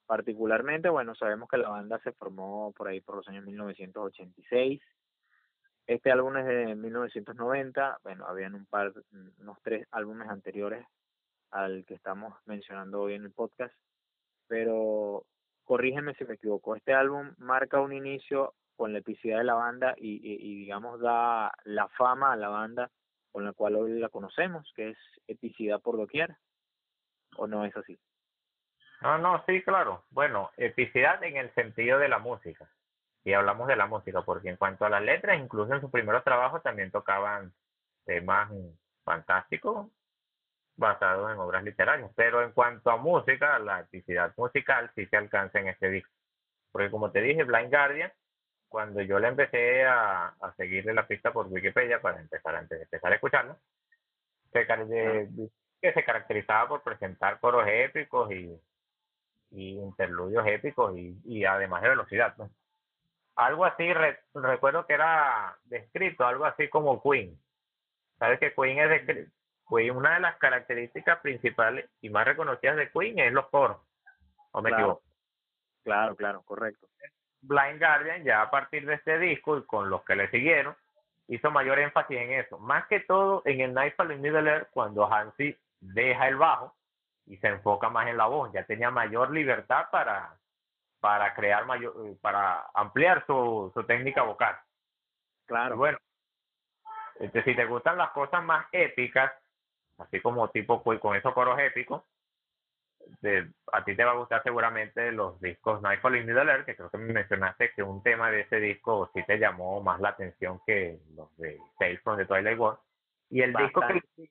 [0.06, 4.80] Particularmente bueno sabemos que la banda se formó por ahí por los años 1986
[5.86, 8.92] este álbum es de 1990 bueno habían un par
[9.38, 10.86] unos tres álbumes anteriores
[11.54, 13.74] al que estamos mencionando hoy en el podcast.
[14.48, 15.24] Pero
[15.62, 19.94] corrígeme si me equivoco, este álbum marca un inicio con la epicidad de la banda
[19.96, 20.18] y,
[20.56, 22.90] digamos da la fama a la banda
[23.32, 26.36] con la cual hoy la conocemos, que es epicidad por doquier,
[27.36, 27.98] ¿o no es así?
[29.00, 30.04] No, no, sí, claro.
[30.10, 32.70] Bueno, epicidad en el sentido de la música.
[33.24, 36.22] Y hablamos de la música, porque en cuanto a las letras, incluso en sus primeros
[36.22, 37.52] trabajos también tocaban
[38.04, 38.52] temas
[39.02, 39.88] fantásticos,
[40.76, 42.10] basados en obras literarias.
[42.14, 46.12] Pero en cuanto a música, la actividad musical sí se alcanza en este disco.
[46.70, 48.12] Porque como te dije, Blind Guardian,
[48.74, 52.82] cuando yo le empecé a, a seguirle la pista por Wikipedia para empezar, antes de
[52.82, 53.56] empezar a escucharlo,
[54.52, 54.66] se,
[55.80, 58.60] que se caracterizaba por presentar coros épicos y,
[59.52, 62.34] y interludios épicos y, y además de velocidad.
[63.36, 63.88] Algo así,
[64.34, 67.38] recuerdo que era descrito, algo así como Queen.
[68.18, 69.30] ¿Sabes que Queen es descrito?
[69.68, 73.78] Queen, una de las características principales y más reconocidas de Queen es los coros.
[74.50, 74.82] ¿O me claro.
[74.82, 75.02] equivoco?
[75.84, 76.88] Claro, claro, correcto.
[77.46, 80.76] Blind Guardian, ya a partir de este disco y con los que le siguieron,
[81.28, 82.58] hizo mayor énfasis en eso.
[82.58, 86.74] Más que todo en el Nightfall in Middle Earth, cuando Hansi deja el bajo
[87.26, 88.52] y se enfoca más en la voz.
[88.52, 90.36] Ya tenía mayor libertad para,
[91.00, 94.56] para crear mayor, para ampliar su, su técnica vocal.
[95.46, 95.76] Claro.
[95.76, 95.98] bueno,
[97.20, 99.32] este, si te gustan las cosas más épicas,
[99.98, 102.02] así como tipo con esos coros épicos,
[103.20, 106.76] de, a ti te va a gustar seguramente los discos Nightfall in Middle Earth, que
[106.76, 110.10] creo que me mencionaste que un tema de ese disco sí te llamó más la
[110.10, 112.78] atención que los de Tales from the Twilight War.
[113.30, 114.28] Y el disco que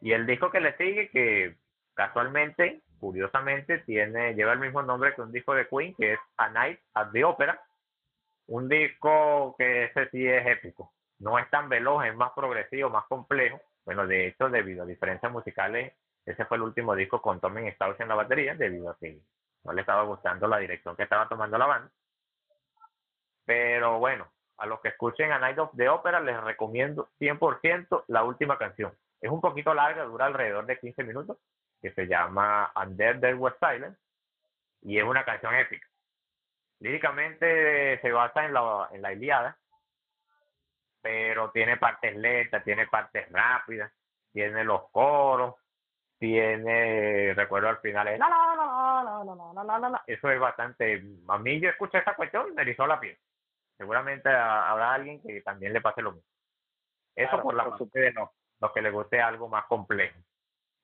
[0.00, 1.56] y el disco que le sigue, que
[1.94, 6.50] casualmente, curiosamente, tiene, lleva el mismo nombre que un disco de Queen, que es A
[6.50, 7.60] Night at the Opera,
[8.48, 10.92] un disco que ese sí es épico.
[11.18, 15.30] No es tan veloz, es más progresivo, más complejo, bueno, de hecho, debido a diferencias
[15.30, 15.92] musicales,
[16.26, 19.20] ese fue el último disco con Tommy Stauss en la batería, debido a que
[19.62, 21.90] no le estaba gustando la dirección que estaba tomando la banda.
[23.44, 24.26] Pero bueno,
[24.58, 28.92] a los que escuchen a Night of the Opera les recomiendo 100% la última canción.
[29.20, 31.38] Es un poquito larga, dura alrededor de 15 minutos,
[31.80, 33.98] que se llama Under the West Silence,
[34.82, 35.86] y es una canción épica.
[36.80, 39.56] Líricamente se basa en la, en la Iliada,
[41.00, 43.92] pero tiene partes lentas, tiene partes rápidas,
[44.32, 45.54] tiene los coros,
[46.18, 48.28] tiene, recuerdo al final, la,
[49.88, 53.18] la, eso es bastante, a mí yo escuché esa cuestión, me erizó la piel.
[53.76, 56.28] Seguramente habrá alguien que también le pase lo mismo.
[57.14, 60.18] Eso por la parte de los, los que le guste algo más complejo.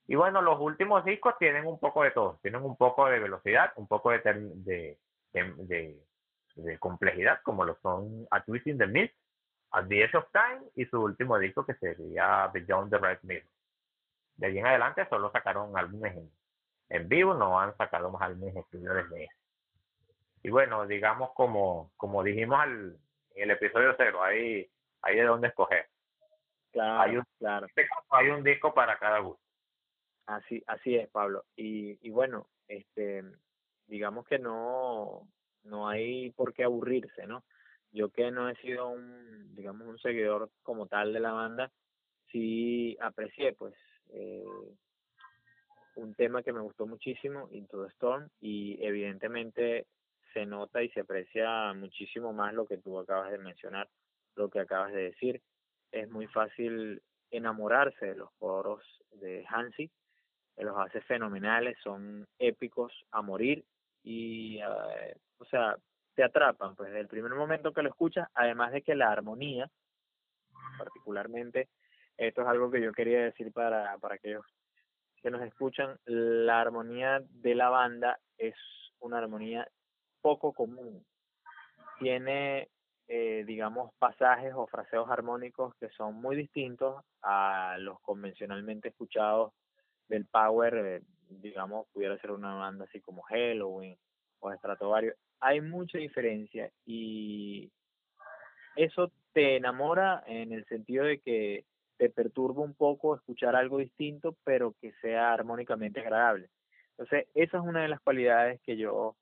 [0.06, 3.72] Y bueno, los últimos discos tienen un poco de todo, tienen un poco de velocidad,
[3.76, 4.98] un poco de, de,
[5.32, 5.96] de,
[6.56, 9.14] de, complejidad, como lo son A Twist in the Mist,
[9.70, 13.48] At the Edge of Time y su último disco que sería Beyond the Red Mirror.
[14.42, 16.28] De ahí en adelante solo sacaron álbumes en,
[16.88, 19.36] en vivo, no han sacado más álbumes en estudio desde eso.
[20.42, 22.98] Y bueno, digamos como, como dijimos al,
[23.36, 24.68] en el episodio cero, hay,
[25.02, 25.86] hay de dónde escoger.
[26.72, 27.66] Claro, hay un, claro.
[27.66, 29.40] Este hay un disco para cada gusto.
[30.26, 31.44] Así, así es, Pablo.
[31.54, 33.22] Y, y bueno, este,
[33.86, 35.28] digamos que no,
[35.62, 37.44] no hay por qué aburrirse, ¿no?
[37.92, 41.70] yo que no he sido un, digamos, un seguidor como tal de la banda,
[42.30, 43.74] sí aprecié, pues,
[44.12, 44.44] eh,
[45.96, 49.86] un tema que me gustó muchísimo, Into the Storm, y evidentemente
[50.32, 53.88] se nota y se aprecia muchísimo más lo que tú acabas de mencionar,
[54.36, 55.42] lo que acabas de decir.
[55.90, 58.82] Es muy fácil enamorarse de los coros
[59.12, 59.90] de Hansi,
[60.56, 63.64] los hace fenomenales, son épicos a morir
[64.02, 65.76] y, eh, o sea,
[66.14, 69.70] te atrapan, pues desde el primer momento que lo escuchas, además de que la armonía,
[70.78, 71.68] particularmente,
[72.26, 74.44] esto es algo que yo quería decir para, para aquellos
[75.22, 78.54] que nos escuchan, la armonía de la banda es
[78.98, 79.68] una armonía
[80.20, 81.04] poco común.
[81.98, 82.68] Tiene,
[83.06, 89.52] eh, digamos, pasajes o fraseos armónicos que son muy distintos a los convencionalmente escuchados
[90.08, 93.96] del power, eh, digamos, pudiera ser una banda así como Halloween
[94.40, 97.70] o Stratovarius, hay mucha diferencia y
[98.76, 101.64] eso te enamora en el sentido de que
[101.96, 106.48] te perturba un poco escuchar algo distinto, pero que sea armónicamente agradable.
[106.90, 109.16] Entonces, esa es una de las cualidades que yo,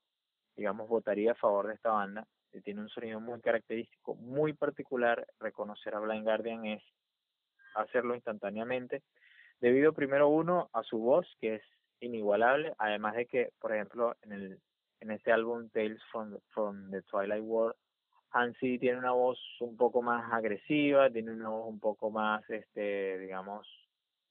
[0.55, 2.27] digamos, votaría a favor de esta banda.
[2.63, 5.25] Tiene un sonido muy característico, muy particular.
[5.39, 6.83] Reconocer a Blind Guardian es
[7.75, 9.03] hacerlo instantáneamente.
[9.61, 11.63] Debido primero uno a su voz, que es
[12.01, 14.59] inigualable, además de que, por ejemplo, en el
[15.01, 17.75] en este álbum Tales from, from the Twilight World,
[18.31, 23.17] Hansi tiene una voz un poco más agresiva, tiene una voz un poco más, este,
[23.19, 23.67] digamos,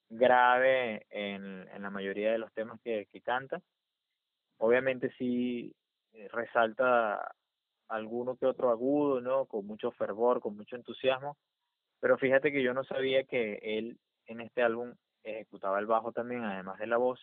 [0.09, 3.61] grave en, en la mayoría de los temas que, que canta.
[4.59, 5.74] Obviamente sí
[6.12, 7.34] eh, resalta
[7.88, 9.46] alguno que otro agudo, ¿no?
[9.46, 11.36] Con mucho fervor, con mucho entusiasmo.
[12.01, 16.44] Pero fíjate que yo no sabía que él en este álbum ejecutaba el bajo también,
[16.44, 17.20] además de la voz,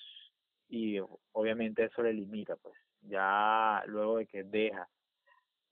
[0.70, 1.00] y
[1.32, 2.76] obviamente eso le limita, pues.
[3.02, 4.88] Ya luego de que deja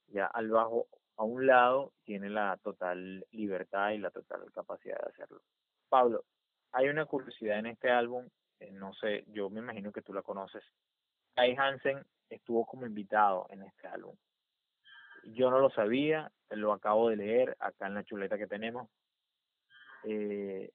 [0.08, 0.86] ya al bajo
[1.16, 5.40] a un lado, tiene la total libertad y la total capacidad de hacerlo.
[5.88, 6.24] Pablo,
[6.72, 8.28] hay una curiosidad en este álbum,
[8.60, 10.62] eh, no sé, yo me imagino que tú la conoces.
[11.34, 14.14] Kai Hansen estuvo como invitado en este álbum.
[15.24, 18.88] Yo no lo sabía, lo acabo de leer acá en la chuleta que tenemos.
[20.04, 20.70] Eh,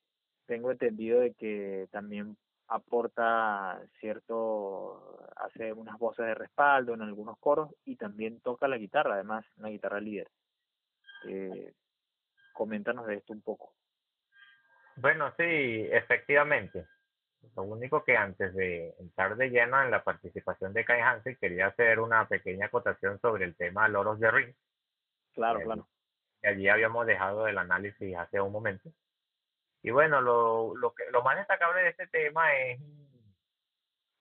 [0.46, 2.38] tengo entendido de que también
[2.72, 9.16] aporta cierto, hace unas voces de respaldo en algunos coros y también toca la guitarra,
[9.16, 10.30] además, una guitarra líder.
[11.28, 11.74] Eh,
[12.54, 13.74] coméntanos de esto un poco.
[14.96, 16.88] Bueno, sí, efectivamente.
[17.56, 21.68] Lo único que antes de entrar de lleno en la participación de Kai Hansen, quería
[21.68, 24.56] hacer una pequeña acotación sobre el tema Loros de Ring.
[25.34, 25.88] Claro, eh, claro.
[26.42, 28.92] Que allí habíamos dejado el análisis hace un momento.
[29.84, 32.80] Y bueno, lo, lo, que, lo más destacable de este tema es,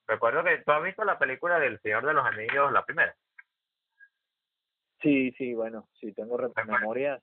[0.07, 3.15] recuerdo que tú has visto la película del Señor de los Anillos, la primera.
[5.03, 7.21] Sí, sí, bueno, sí, tengo memoria.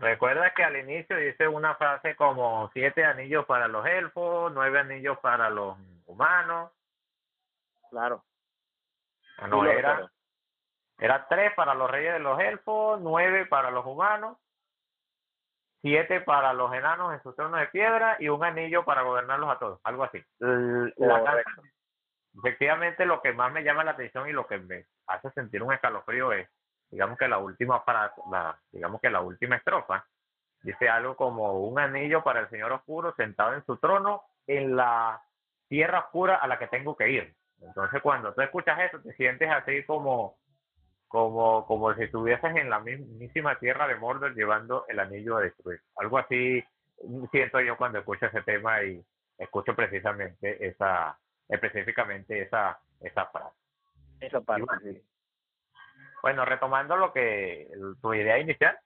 [0.00, 5.18] Recuerda que al inicio dice una frase como siete anillos para los elfos, nueve anillos
[5.20, 6.72] para los humanos.
[7.90, 8.24] Claro.
[9.38, 10.10] Ah, no, era,
[10.98, 14.36] era tres para los reyes de los elfos, nueve para los humanos
[15.84, 19.58] siete para los enanos en su trono de piedra y un anillo para gobernarlos a
[19.58, 20.18] todos, algo así.
[22.38, 25.74] efectivamente, lo que más me llama la atención y lo que me hace sentir un
[25.74, 26.48] escalofrío es,
[26.90, 30.06] digamos que la última frase, la, digamos que la última estrofa,
[30.62, 35.20] dice algo como un anillo para el Señor Oscuro sentado en su trono en la
[35.68, 37.34] tierra oscura a la que tengo que ir.
[37.60, 40.38] Entonces, cuando tú escuchas eso, te sientes así como
[41.14, 45.80] como, como si estuvieses en la mismísima tierra de Mordor llevando el anillo a destruir.
[45.94, 46.60] Algo así
[47.30, 49.00] siento yo cuando escucho ese tema y
[49.38, 51.16] escucho precisamente esa,
[51.48, 53.56] específicamente esa, esa frase.
[54.18, 55.00] Esa parte, bueno,
[56.20, 57.68] Bueno, retomando lo que,
[58.02, 58.76] tu idea inicial,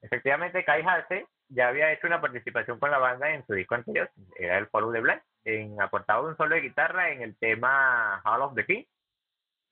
[0.00, 4.08] efectivamente Kai Halsey ya había hecho una participación con la banda en su disco anterior,
[4.38, 8.42] era el Follow de Black, en aportado un solo de guitarra en el tema Hall
[8.42, 8.84] of the King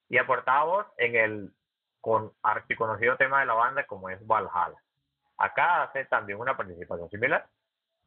[0.09, 1.53] y aportaba voz en el
[2.03, 4.76] con archiconocido tema de la banda como es Valhalla.
[5.38, 7.46] Acá hace también una participación similar.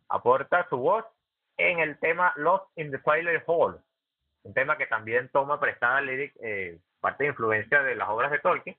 [0.10, 1.06] Aporta su voz
[1.58, 3.82] en el tema Lost in the Twilight Hall,
[4.44, 8.40] un tema que también toma prestada lyric, eh, parte de influencia de las obras de
[8.40, 8.76] Tolkien,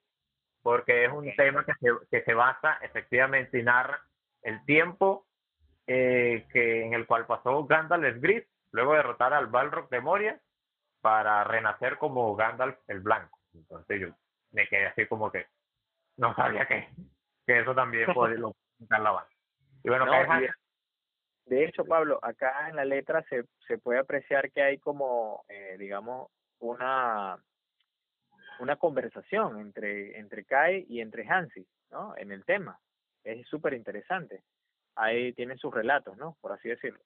[0.62, 4.00] porque es un tema que se, que se basa efectivamente y narra
[4.42, 5.24] el tiempo
[5.86, 10.00] eh, que, en el cual pasó Gandalf el Gris, luego de derrotar al Balrog de
[10.00, 10.40] Moria,
[11.00, 13.38] para renacer como Gandalf el Blanco.
[13.54, 14.08] Entonces yo
[14.56, 15.46] me quedé así como que
[16.16, 16.88] no sabía que,
[17.46, 18.54] que eso también puede lo
[18.88, 19.28] la banda.
[19.84, 20.06] Y bueno,
[21.44, 25.76] de hecho, Pablo, acá en la letra se, se puede apreciar que hay como, eh,
[25.78, 26.28] digamos,
[26.58, 27.38] una
[28.58, 32.16] una conversación entre entre Kai y entre Hansi, ¿no?
[32.16, 32.80] En el tema.
[33.22, 34.42] Es súper interesante.
[34.96, 36.36] Ahí tienen sus relatos, ¿no?
[36.40, 37.00] Por así decirlo.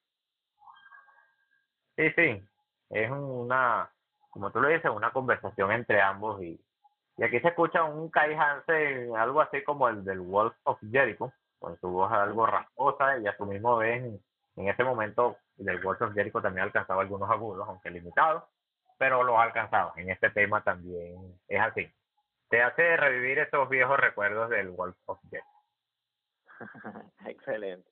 [1.97, 2.41] Sí, sí.
[2.89, 3.91] Es una,
[4.29, 6.59] como tú lo dices, una conversación entre ambos y,
[7.21, 11.31] y aquí se escucha un Kai Hansen, algo así como el del Wolf of Jericho,
[11.59, 14.03] con su voz algo rasposa, y a su mismo vez,
[14.55, 18.43] en, ese momento, del Wolf of Jericho también alcanzaba algunos agudos, aunque limitados,
[18.97, 19.93] pero los alcanzaba.
[19.97, 21.87] En este tema también es así.
[22.49, 25.47] Te hace revivir esos viejos recuerdos del Wolf of Jericho.
[27.27, 27.87] Excelente.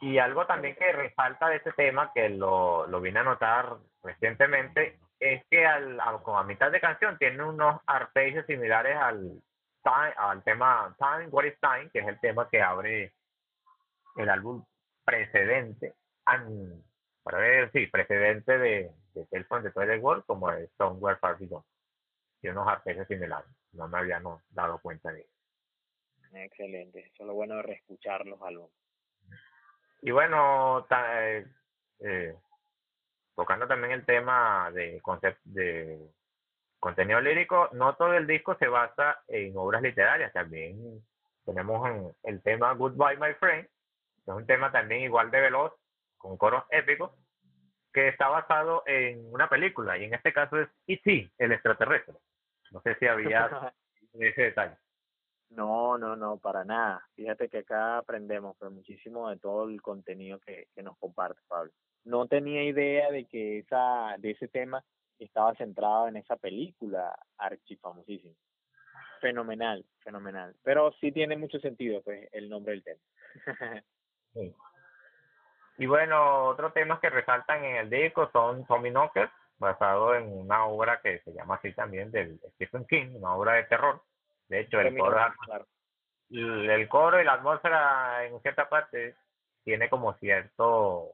[0.00, 4.98] Y algo también que resalta de este tema, que lo, lo vine a notar recientemente,
[5.24, 9.42] es que al, como a mitad de canción tiene unos arpegios similares al,
[10.16, 13.14] al tema Time, What is Time, que es el tema que abre
[14.16, 14.64] el álbum
[15.04, 15.94] precedente,
[17.22, 21.38] para ver, sí, precedente de, de Tales from the Twilight World, como es Somewhere Far
[21.38, 21.64] Beyond.
[22.42, 23.50] y unos arpegios similares.
[23.72, 24.20] No me había
[24.50, 25.30] dado cuenta de eso.
[26.34, 28.72] Excelente, eso es lo bueno de reescuchar los álbumes.
[30.02, 31.46] Y bueno, eh,
[32.00, 32.36] eh,
[33.34, 35.00] tocando también el tema de,
[35.44, 36.10] de
[36.78, 41.02] contenido lírico, no todo el disco se basa en obras literarias, también
[41.44, 45.72] tenemos el tema Goodbye My Friend, que es un tema también igual de veloz,
[46.16, 47.12] con coros épicos,
[47.92, 52.14] que está basado en una película, y en este caso es E.T., el extraterrestre.
[52.70, 53.72] No sé si había
[54.14, 54.76] ese detalle.
[55.50, 57.06] No, no, no, para nada.
[57.14, 61.70] Fíjate que acá aprendemos pues, muchísimo de todo el contenido que, que nos comparte Pablo.
[62.04, 64.84] No tenía idea de que esa, de ese tema
[65.18, 68.34] estaba centrado en esa película archifamosísima.
[69.20, 70.54] Fenomenal, fenomenal.
[70.62, 73.00] Pero sí tiene mucho sentido, pues, el nombre del tema.
[75.76, 79.28] Y bueno, otros temas que resaltan en el disco son Tommy Knocker,
[79.58, 83.64] basado en una obra que se llama así también del Stephen King, una obra de
[83.64, 84.00] terror.
[84.48, 85.18] De hecho, el coro,
[86.30, 89.16] el coro y la atmósfera en cierta parte
[89.64, 91.10] tiene como cierto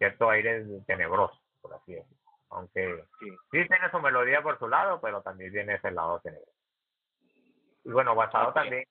[0.00, 2.16] cierto aire tenebroso, por así decirlo.
[2.48, 3.28] Aunque sí.
[3.50, 6.58] tiene su melodía por su lado, pero también tiene ese lado tenebroso.
[7.84, 8.84] Y bueno, basado también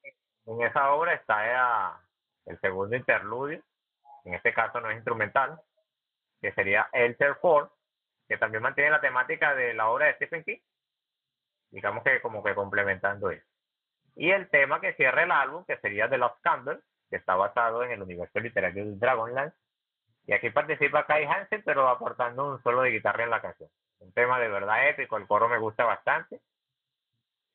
[0.46, 2.00] en esa obra está
[2.46, 3.62] el segundo interludio,
[4.24, 5.60] en este caso no es instrumental,
[6.42, 7.70] que sería Elter Ford,
[8.28, 10.60] que también mantiene la temática de la obra de Stephen King,
[11.72, 13.46] digamos que como que complementando eso.
[14.16, 16.80] Y el tema que cierra el álbum, que sería The Lost Candle,
[17.10, 19.58] que está basado en el universo literario de Dragonlance,
[20.30, 23.68] y aquí participa Kai Hansen, pero aportando un solo de guitarra en la canción.
[23.98, 26.40] Un tema de verdad épico, el coro me gusta bastante.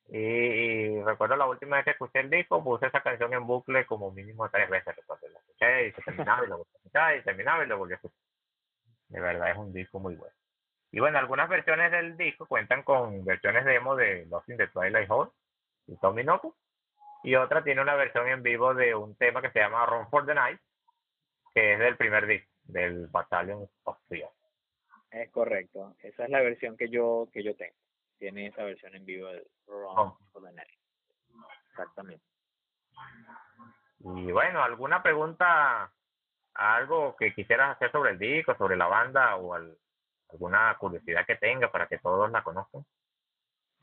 [0.09, 4.11] Y, recuerdo la última vez que escuché el disco, puse esa canción en bucle como
[4.11, 4.93] mínimo tres veces.
[4.93, 7.77] Recuerdo, la escuché y se terminaba y lo volví a escuchar y terminaba y lo
[7.77, 8.19] volví a escuchar.
[9.07, 10.35] De verdad es un disco muy bueno.
[10.91, 15.09] Y bueno, algunas versiones del disco cuentan con versiones demo de Lost in the Twilight
[15.09, 15.31] Hall
[15.87, 16.57] y Tommy Noco.
[17.23, 20.25] Y otra tiene una versión en vivo de un tema que se llama Run for
[20.25, 20.59] the Night,
[21.53, 24.29] que es del primer disco, del Battalion of Fear.
[25.11, 25.95] Es correcto.
[25.99, 27.75] Esa es la versión que yo que yo tengo
[28.17, 30.79] tiene esa versión en vivo del the Night.
[31.69, 32.23] Exactamente.
[33.99, 35.91] Y bueno, ¿alguna pregunta,
[36.53, 41.71] algo que quisieras hacer sobre el disco, sobre la banda o alguna curiosidad que tenga
[41.71, 42.85] para que todos la conozcan?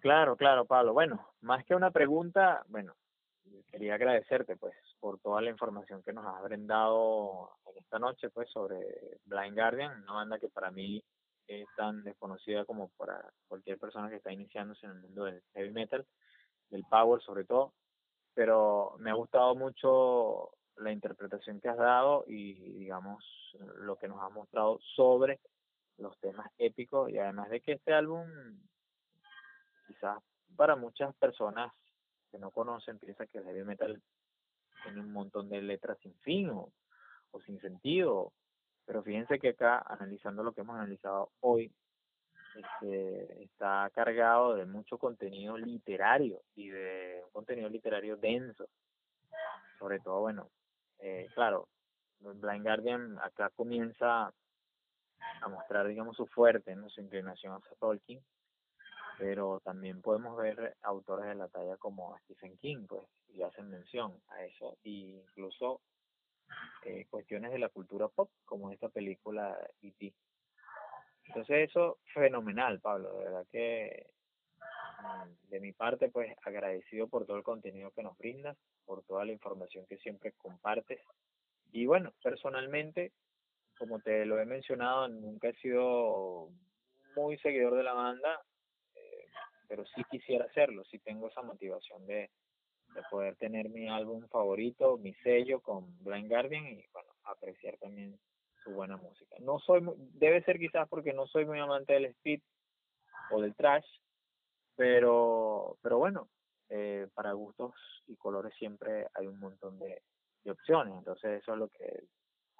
[0.00, 0.92] Claro, claro, Pablo.
[0.92, 2.94] Bueno, más que una pregunta, bueno,
[3.70, 8.50] quería agradecerte pues por toda la información que nos has brindado en esta noche pues
[8.50, 8.78] sobre
[9.24, 11.02] Blind Guardian, una banda que para mí
[11.46, 15.70] es tan desconocida como para cualquier persona que está iniciándose en el mundo del heavy
[15.70, 16.06] metal,
[16.70, 17.72] del power sobre todo,
[18.34, 23.24] pero me ha gustado mucho la interpretación que has dado y digamos
[23.76, 25.40] lo que nos has mostrado sobre
[25.98, 28.26] los temas épicos y además de que este álbum
[29.86, 30.18] quizás
[30.56, 31.72] para muchas personas
[32.32, 34.02] que no conocen piensa que el heavy metal
[34.82, 36.72] tiene un montón de letras sin fin o,
[37.30, 38.32] o sin sentido
[38.86, 41.72] pero fíjense que acá, analizando lo que hemos analizado hoy,
[42.54, 48.68] este, está cargado de mucho contenido literario y de un contenido literario denso.
[49.78, 50.50] Sobre todo, bueno,
[50.98, 51.68] eh, claro,
[52.20, 54.32] Blind Guardian acá comienza
[55.40, 56.88] a mostrar, digamos, su fuerte, ¿no?
[56.90, 58.20] su inclinación hacia Tolkien,
[59.18, 64.20] pero también podemos ver autores de la talla como Stephen King, pues, y hacen mención
[64.28, 65.80] a eso, e incluso
[66.84, 70.12] eh, cuestiones de la cultura pop, como esta película E.T.
[71.24, 74.06] Entonces eso, fenomenal, Pablo, de verdad que
[74.58, 79.24] mm, de mi parte, pues agradecido por todo el contenido que nos brindas, por toda
[79.24, 81.00] la información que siempre compartes.
[81.70, 83.12] Y bueno, personalmente,
[83.78, 86.50] como te lo he mencionado, nunca he sido
[87.16, 88.42] muy seguidor de la banda,
[89.72, 92.28] pero sí quisiera hacerlo, sí tengo esa motivación de,
[92.94, 98.20] de poder tener mi álbum favorito, mi sello con Blind Guardian y bueno, apreciar también
[98.62, 99.34] su buena música.
[99.40, 99.80] No soy,
[100.12, 102.42] debe ser quizás porque no soy muy amante del speed
[103.30, 103.86] o del trash,
[104.76, 106.28] pero, pero bueno,
[106.68, 107.72] eh, para gustos
[108.08, 110.02] y colores siempre hay un montón de,
[110.44, 112.04] de opciones, entonces eso es lo que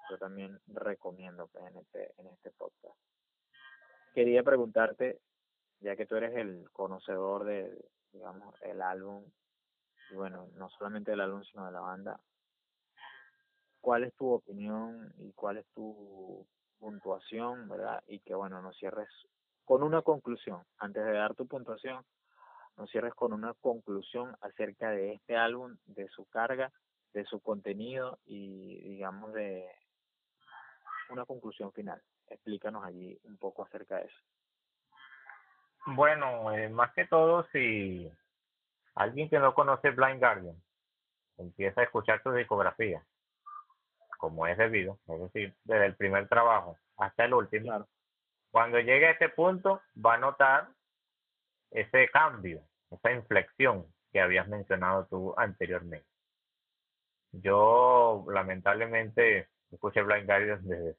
[0.09, 2.97] yo también recomiendo pues, en este, en este podcast.
[4.15, 5.19] Quería preguntarte,
[5.83, 9.25] ya que tú eres el conocedor de, digamos, el álbum
[10.09, 12.19] y bueno, no solamente del álbum, sino de la banda,
[13.81, 16.45] ¿cuál es tu opinión y cuál es tu
[16.79, 18.03] puntuación, verdad?
[18.07, 19.09] Y que bueno, nos cierres
[19.65, 20.63] con una conclusión.
[20.77, 22.03] Antes de dar tu puntuación,
[22.77, 26.71] nos cierres con una conclusión acerca de este álbum, de su carga,
[27.13, 29.69] de su contenido y digamos de
[31.09, 32.01] una conclusión final.
[32.27, 34.17] Explícanos allí un poco acerca de eso.
[35.85, 38.09] Bueno, eh, más que todo, si
[38.95, 40.55] alguien que no conoce Blind Guardian
[41.37, 43.03] empieza a escuchar su discografía,
[44.17, 47.85] como es debido, es decir, desde el primer trabajo hasta el último,
[48.51, 50.69] cuando llegue a este punto va a notar
[51.71, 56.07] ese cambio, esa inflexión que habías mencionado tú anteriormente.
[57.31, 60.95] Yo lamentablemente escuché Blind Guardian desde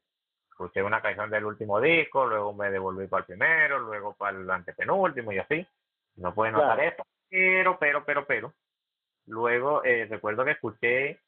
[0.54, 4.48] escuché una canción del último disco, luego me devolví para el primero, luego para el
[4.48, 5.66] antepenúltimo y así.
[6.16, 8.54] No puede notar eso, pero, pero, pero, pero.
[9.26, 11.20] Luego eh, recuerdo que escuché,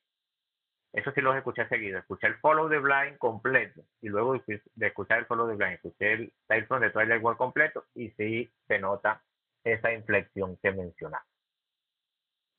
[0.92, 5.18] eso sí los escuché seguido, escuché el Follow the Blind completo y luego de escuchar
[5.18, 8.78] el Follow the Blind, escuché el Tales from the Twilight World completo y sí se
[8.78, 9.22] nota
[9.64, 11.26] esa inflexión que mencionaba.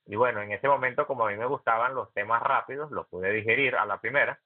[0.06, 3.32] Y bueno, en ese momento, como a mí me gustaban los temas rápidos, los pude
[3.32, 4.38] digerir a la primera.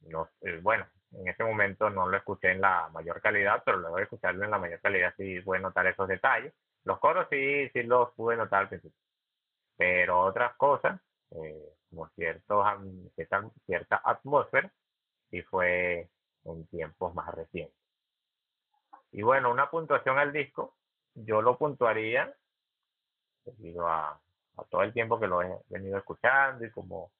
[0.00, 3.96] No, eh, bueno, en ese momento no lo escuché en la mayor calidad, pero luego
[3.96, 6.52] de escucharlo en la mayor calidad sí pude notar esos detalles.
[6.84, 8.98] Los coros sí, sí los pude notar al principio.
[9.76, 11.00] Pero otras cosas,
[11.30, 12.66] eh, como ciertos,
[13.14, 14.72] cierta, cierta atmósfera,
[15.30, 16.08] sí fue
[16.44, 17.76] en tiempos más recientes.
[19.12, 20.76] Y bueno, una puntuación al disco,
[21.14, 22.34] yo lo puntuaría
[23.44, 24.18] debido a,
[24.56, 27.10] a todo el tiempo que lo he venido escuchando y como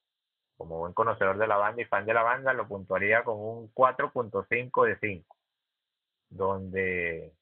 [0.57, 3.73] como buen conocedor de la banda y fan de la banda, lo puntuaría con un
[3.73, 5.37] 4.5 de 5,
[6.29, 7.33] donde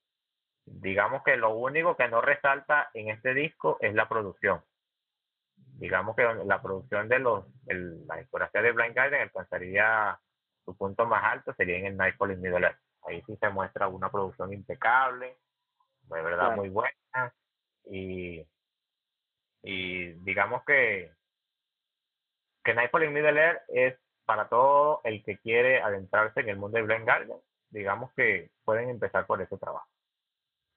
[0.65, 4.61] digamos que lo único que no resalta en este disco es la producción.
[5.55, 10.19] Digamos que la producción de los, la discografía de Blind Guardian alcanzaría
[10.63, 12.79] su punto más alto, sería en el Nightfall in Middle Earth.
[13.07, 15.37] Ahí sí se muestra una producción impecable,
[16.03, 17.33] de verdad muy buena,
[17.85, 18.45] y,
[19.63, 21.11] y digamos que
[22.63, 26.77] que Nightfall in Middle Earth es para todo el que quiere adentrarse en el mundo
[26.77, 27.39] de Blind Guardian,
[27.69, 29.87] digamos que pueden empezar por ese trabajo.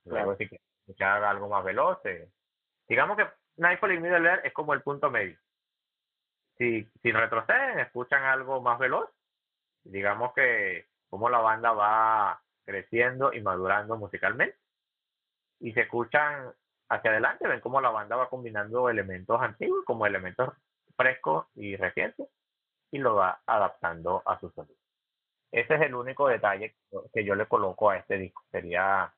[0.04, 2.28] Luego, si quieren escuchar algo más veloz, eh,
[2.88, 3.26] digamos que
[3.56, 5.38] Nightfall in Middle Earth es como el punto medio.
[6.58, 9.10] Si, si retroceden, escuchan algo más veloz,
[9.82, 14.58] digamos que como la banda va creciendo y madurando musicalmente.
[15.60, 16.52] Y se escuchan
[16.88, 20.50] hacia adelante, ven cómo la banda va combinando elementos antiguos como elementos
[20.96, 22.28] fresco y reciente
[22.90, 24.78] y lo va adaptando a su sonido.
[25.50, 26.76] Ese es el único detalle
[27.12, 29.12] que yo le coloco a este disco, sería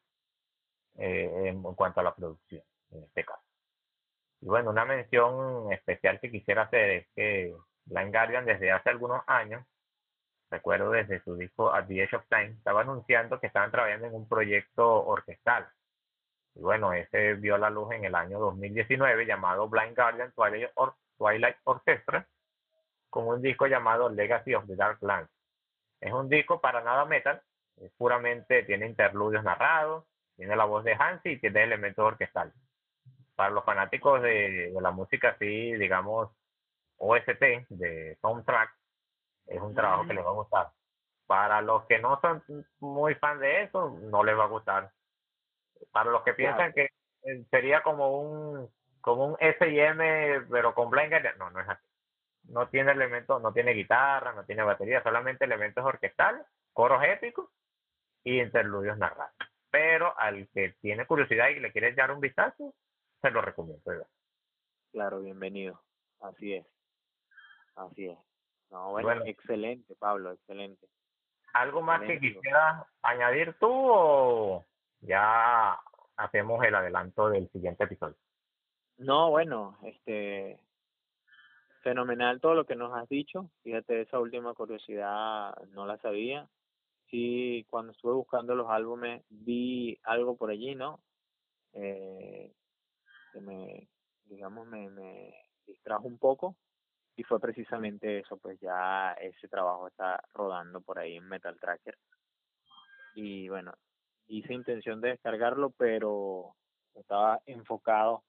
[0.99, 3.43] eh, en cuanto a la producción, en este caso.
[4.41, 7.55] Y bueno, una mención especial que quisiera hacer es que
[7.87, 9.65] Blind Guardian desde hace algunos años,
[10.51, 14.15] recuerdo desde su disco At the Edge of Time, estaba anunciando que estaban trabajando en
[14.15, 15.67] un proyecto orquestal.
[16.55, 20.71] Y bueno, ese vio la luz en el año 2019 llamado Blind Guardian Twilight,
[21.19, 22.27] Twilight Orchestra
[23.11, 25.31] con un disco llamado Legacy of the Dark Lands.
[26.01, 27.43] Es un disco para nada metal,
[27.97, 30.05] puramente tiene interludios narrados,
[30.37, 32.55] tiene la voz de Hansi y tiene elementos orquestales.
[33.35, 36.31] Para los fanáticos de, la música así, digamos,
[36.99, 38.71] OST, de soundtrack,
[39.47, 40.71] es un trabajo que les va a gustar.
[41.27, 42.43] Para los que no son
[42.81, 44.91] muy fan de eso, no les va a gustar.
[45.93, 46.91] Para los que piensan que
[47.51, 48.71] sería como un
[49.07, 51.87] como un S&M, pero con Blind no, no es así.
[52.49, 57.49] No tiene elementos, no tiene guitarra, no tiene batería, solamente elementos orquestales, coros épicos
[58.25, 59.33] y interludios narrados.
[59.71, 62.75] Pero al que tiene curiosidad y le quiere echar un vistazo,
[63.23, 64.09] se lo recomiendo.
[64.91, 65.81] Claro, bienvenido.
[66.21, 66.67] Así es.
[67.77, 68.19] Así es.
[68.73, 70.89] No, bueno, excelente, Pablo, excelente.
[71.53, 74.67] ¿Algo más que quisieras añadir tú o
[74.99, 75.79] ya
[76.17, 78.17] hacemos el adelanto del siguiente episodio?
[78.99, 80.59] No, bueno, este,
[81.83, 83.51] fenomenal todo lo que nos has dicho.
[83.63, 86.49] Fíjate, esa última curiosidad no la sabía.
[87.11, 91.01] Sí, cuando estuve buscando los álbumes vi algo por allí, ¿no?
[91.73, 92.53] Eh,
[93.33, 93.89] que me,
[94.25, 95.35] digamos, me, me
[95.67, 96.57] distrajo un poco
[97.17, 101.97] y fue precisamente eso, pues ya ese trabajo está rodando por ahí en Metal Tracker.
[103.15, 103.73] Y bueno,
[104.27, 106.55] hice intención de descargarlo, pero
[106.95, 108.25] estaba enfocado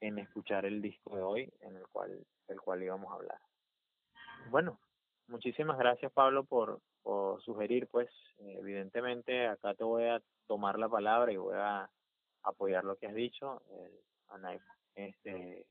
[0.00, 3.38] en escuchar el disco de hoy en el cual el cual íbamos a hablar.
[4.50, 4.80] Bueno,
[5.28, 11.32] muchísimas gracias Pablo por, por sugerir, pues evidentemente acá te voy a tomar la palabra
[11.32, 11.88] y voy a
[12.42, 13.62] apoyar lo que has dicho.
[13.70, 14.60] El,
[14.94, 15.66] este,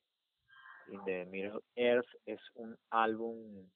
[0.92, 3.70] In the Middle Earth es un álbum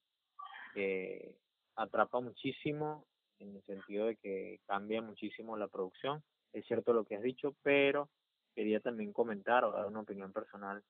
[0.73, 1.35] que
[1.75, 3.05] atrapa muchísimo
[3.39, 6.23] en el sentido de que cambia muchísimo la producción.
[6.53, 8.09] Es cierto lo que has dicho, pero
[8.53, 10.83] quería también comentar o dar una opinión personal,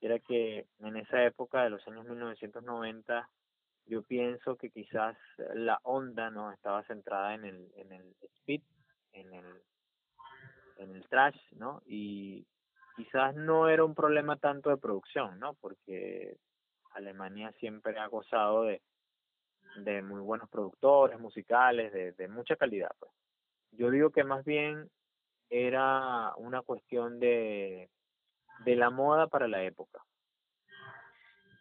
[0.00, 3.28] era que en esa época de los años 1990
[3.86, 5.16] yo pienso que quizás
[5.54, 8.62] la onda no estaba centrada en el en el speed
[9.12, 9.44] en el
[10.76, 11.82] en el trash, ¿no?
[11.86, 12.46] Y
[12.96, 15.54] quizás no era un problema tanto de producción, ¿no?
[15.54, 16.36] Porque
[16.92, 18.80] Alemania siempre ha gozado de,
[19.76, 23.12] de muy buenos productores musicales, de, de mucha calidad, pues.
[23.72, 24.88] Yo digo que más bien
[25.50, 27.90] era una cuestión de,
[28.64, 30.04] de la moda para la época.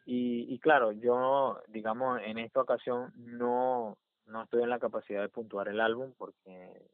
[0.06, 5.30] Y, y claro, yo, digamos, en esta ocasión no, no estoy en la capacidad de
[5.30, 6.90] puntuar el álbum porque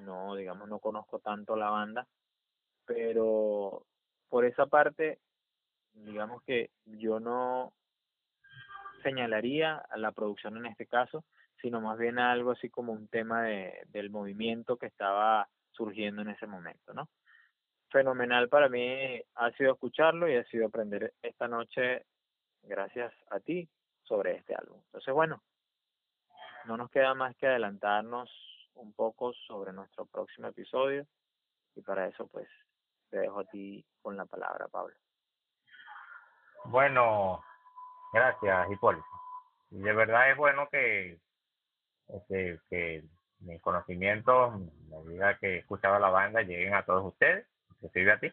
[0.00, 2.06] no, digamos, no conozco tanto la banda,
[2.84, 3.84] pero
[4.28, 5.20] por esa parte,
[5.92, 7.72] digamos que yo no
[9.02, 11.24] señalaría a la producción en este caso,
[11.60, 16.30] sino más bien algo así como un tema de, del movimiento que estaba surgiendo en
[16.30, 17.08] ese momento, ¿no?
[17.90, 22.06] Fenomenal para mí ha sido escucharlo y ha sido aprender esta noche,
[22.62, 23.68] gracias a ti,
[24.02, 24.80] sobre este álbum.
[24.86, 25.42] Entonces, bueno,
[26.64, 28.30] no nos queda más que adelantarnos
[28.74, 31.06] un poco sobre nuestro próximo episodio
[31.74, 32.48] y para eso pues
[33.10, 34.94] te dejo a ti con la palabra, Pablo.
[36.64, 37.42] Bueno,
[38.12, 39.04] gracias, Hipólito.
[39.70, 41.18] De verdad es bueno que,
[42.28, 43.04] que, que
[43.42, 48.32] mis conocimientos, la vida que escuchaba la banda, lleguen a todos ustedes, inclusive a ti.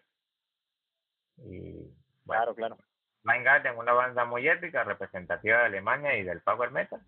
[1.37, 1.91] Y,
[2.25, 2.77] claro, claro.
[3.23, 7.01] Blind Guardian, una banda muy épica, representativa de Alemania y del power metal.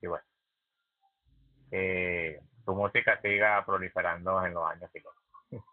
[0.00, 0.24] Y bueno,
[1.70, 5.14] eh, tu música siga proliferando en los años los.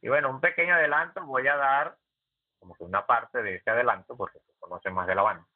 [0.00, 1.96] Y bueno, un pequeño adelanto voy a dar,
[2.60, 5.46] como que una parte de ese adelanto, porque se conoce más de la banda.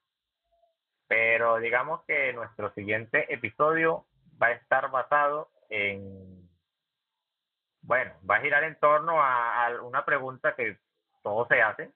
[1.06, 4.06] Pero digamos que nuestro siguiente episodio
[4.42, 6.48] va a estar basado en,
[7.82, 10.78] bueno, va a girar en torno a, a una pregunta que
[11.22, 11.92] todos se hacen,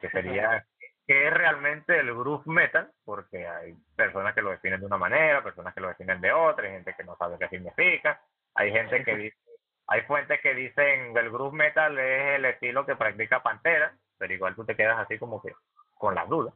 [0.00, 0.66] que sería
[1.06, 5.42] qué es realmente el groove metal, porque hay personas que lo definen de una manera,
[5.42, 8.20] personas que lo definen de otra, hay gente que no sabe qué significa,
[8.54, 9.36] hay gente que dice,
[9.88, 14.54] hay fuentes que dicen el groove metal es el estilo que practica Pantera, pero igual
[14.54, 15.52] tú te quedas así como que
[15.94, 16.54] con las dudas.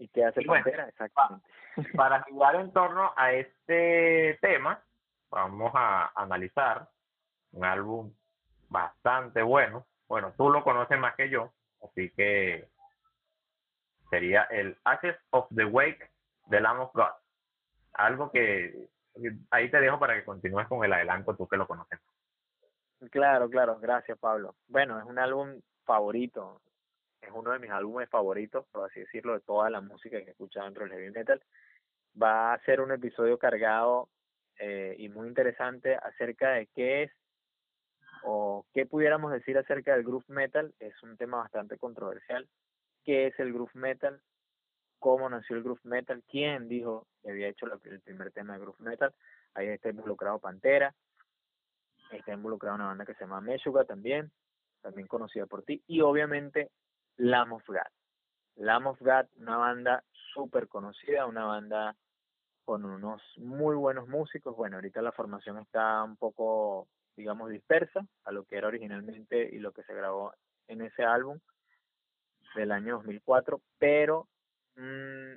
[0.00, 0.88] ¿Y qué hace Pantera?
[0.88, 1.46] Exactamente.
[1.96, 4.82] Para jugar en torno a este tema,
[5.30, 6.88] vamos a analizar
[7.52, 8.12] un álbum
[8.70, 9.86] bastante bueno.
[10.08, 12.66] Bueno, tú lo conoces más que yo, así que
[14.08, 16.10] sería el Ashes of the Wake
[16.46, 17.12] de Lamb of God.
[17.92, 18.88] Algo que
[19.50, 22.00] ahí te dejo para que continúes con el adelanto, tú que lo conoces.
[23.10, 24.54] Claro, claro, gracias Pablo.
[24.66, 26.62] Bueno, es un álbum favorito,
[27.20, 30.30] es uno de mis álbumes favoritos, por así decirlo, de toda la música que he
[30.30, 31.42] escuchado dentro del heavy metal.
[32.20, 34.08] Va a ser un episodio cargado
[34.58, 37.12] eh, y muy interesante acerca de qué es
[38.24, 40.74] o qué pudiéramos decir acerca del groove metal.
[40.78, 42.48] Es un tema bastante controversial
[43.04, 44.20] qué es el groove metal,
[44.98, 48.80] cómo nació el groove metal, quién dijo que había hecho el primer tema de groove
[48.80, 49.14] metal.
[49.54, 50.94] Ahí está involucrado Pantera,
[52.12, 54.30] está involucrado una banda que se llama Meshuga también,
[54.82, 56.70] también conocida por ti, y obviamente
[57.20, 57.76] Lamb God.
[58.56, 60.02] Lamb of God, una banda
[60.32, 61.94] súper conocida, una banda
[62.64, 64.56] con unos muy buenos músicos.
[64.56, 69.58] Bueno, ahorita la formación está un poco, digamos, dispersa a lo que era originalmente y
[69.58, 70.32] lo que se grabó
[70.66, 71.38] en ese álbum
[72.54, 74.26] del año 2004, pero
[74.76, 75.36] mm,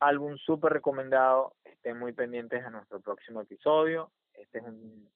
[0.00, 4.10] álbum súper recomendado, estén muy pendientes a nuestro próximo episodio.
[4.32, 5.10] Este es un,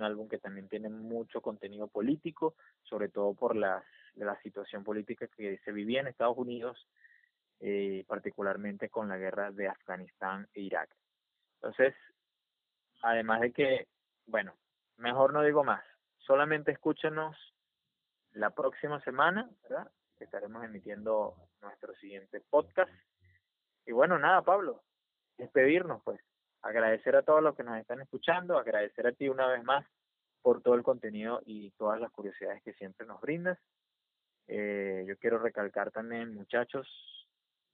[0.00, 3.84] álbum que también tiene mucho contenido político, sobre todo por las,
[4.14, 6.88] la situación política que se vivía en Estados Unidos,
[7.60, 10.90] eh, particularmente con la guerra de Afganistán e Irak.
[11.56, 11.94] Entonces,
[13.02, 13.88] además de que,
[14.26, 14.54] bueno,
[14.96, 15.84] mejor no digo más,
[16.18, 17.36] solamente escúchenos
[18.32, 19.90] la próxima semana, ¿verdad?
[20.22, 22.92] estaremos emitiendo nuestro siguiente podcast.
[23.86, 24.82] Y bueno, nada, Pablo,
[25.36, 26.20] despedirnos pues.
[26.62, 29.84] Agradecer a todos los que nos están escuchando, agradecer a ti una vez más
[30.42, 33.58] por todo el contenido y todas las curiosidades que siempre nos brindas.
[34.48, 36.86] Eh, yo quiero recalcar también, muchachos,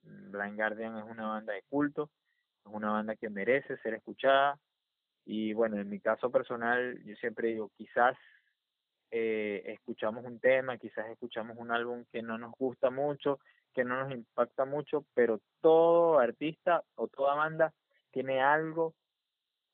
[0.01, 2.09] Blind Guardian es una banda de culto,
[2.65, 4.57] es una banda que merece ser escuchada.
[5.25, 8.17] Y bueno, en mi caso personal, yo siempre digo, quizás
[9.11, 13.39] eh, escuchamos un tema, quizás escuchamos un álbum que no nos gusta mucho,
[13.73, 17.73] que no nos impacta mucho, pero todo artista o toda banda
[18.11, 18.93] tiene algo,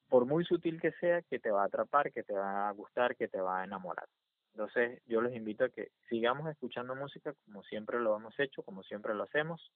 [0.10, 3.16] por muy sutil que sea, que te va a atrapar, que te va a gustar,
[3.16, 4.08] que te va a enamorar.
[4.56, 8.84] Entonces yo los invito a que sigamos escuchando música como siempre lo hemos hecho, como
[8.84, 9.70] siempre lo hacemos.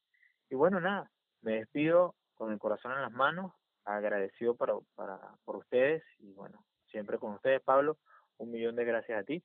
[0.49, 1.11] Y bueno, nada,
[1.41, 3.51] me despido con el corazón en las manos,
[3.83, 7.97] agradecido para, para, por ustedes y bueno, siempre con ustedes, Pablo
[8.37, 9.43] un millón de gracias a ti.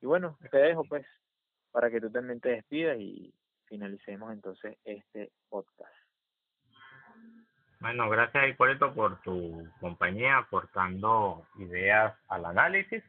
[0.00, 1.06] Y bueno, te dejo pues
[1.70, 3.34] para que tú también te despidas y
[3.66, 5.92] finalicemos entonces este podcast.
[7.80, 13.02] Bueno, gracias Hipólito por tu compañía, aportando ideas al análisis.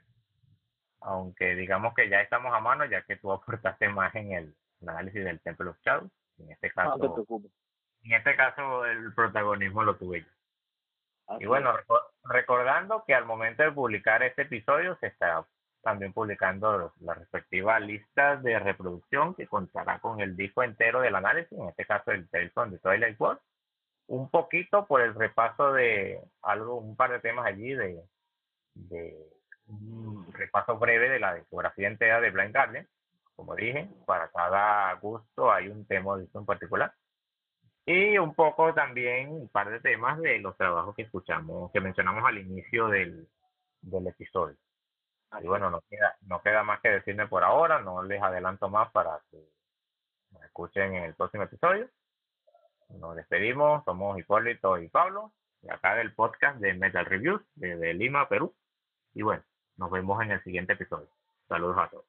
[1.03, 5.23] Aunque digamos que ya estamos a mano, ya que tú aportaste más en el análisis
[5.23, 6.11] del Temple of Shadows.
[6.39, 7.25] En este caso,
[8.03, 11.37] en este caso el protagonismo lo tuve yo.
[11.39, 11.73] y bueno,
[12.23, 15.45] recordando que al momento de publicar este episodio se está
[15.83, 21.57] también publicando las respectivas listas de reproducción que contará con el disco entero del análisis,
[21.57, 23.39] en este caso el Telson de Twilight World,
[24.07, 28.01] un poquito por el repaso de algo, un par de temas allí de,
[28.73, 29.13] de
[29.67, 32.87] un repaso breve de la discografía entera de Blind Guardian.
[33.35, 36.93] Como dije, para cada gusto hay un tema de en particular.
[37.85, 42.23] Y un poco también un par de temas de los trabajos que escuchamos, que mencionamos
[42.25, 43.27] al inicio del,
[43.81, 44.55] del episodio.
[45.41, 48.91] Y bueno, no queda, no queda más que decirme por ahora, no les adelanto más
[48.91, 49.37] para que
[50.31, 51.89] me escuchen en el próximo episodio.
[52.89, 58.29] Nos despedimos, somos Hipólito y Pablo, de acá del podcast de Metal Reviews, desde Lima,
[58.29, 58.53] Perú.
[59.15, 59.43] Y bueno,
[59.77, 61.09] nos vemos en el siguiente episodio.
[61.47, 62.05] Saludos a todos.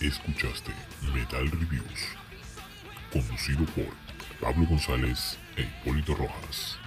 [0.00, 0.72] Escuchaste
[1.12, 2.16] Metal Reviews,
[3.10, 4.05] conducido por
[4.40, 6.85] Pablo González e Hipólito Rojas.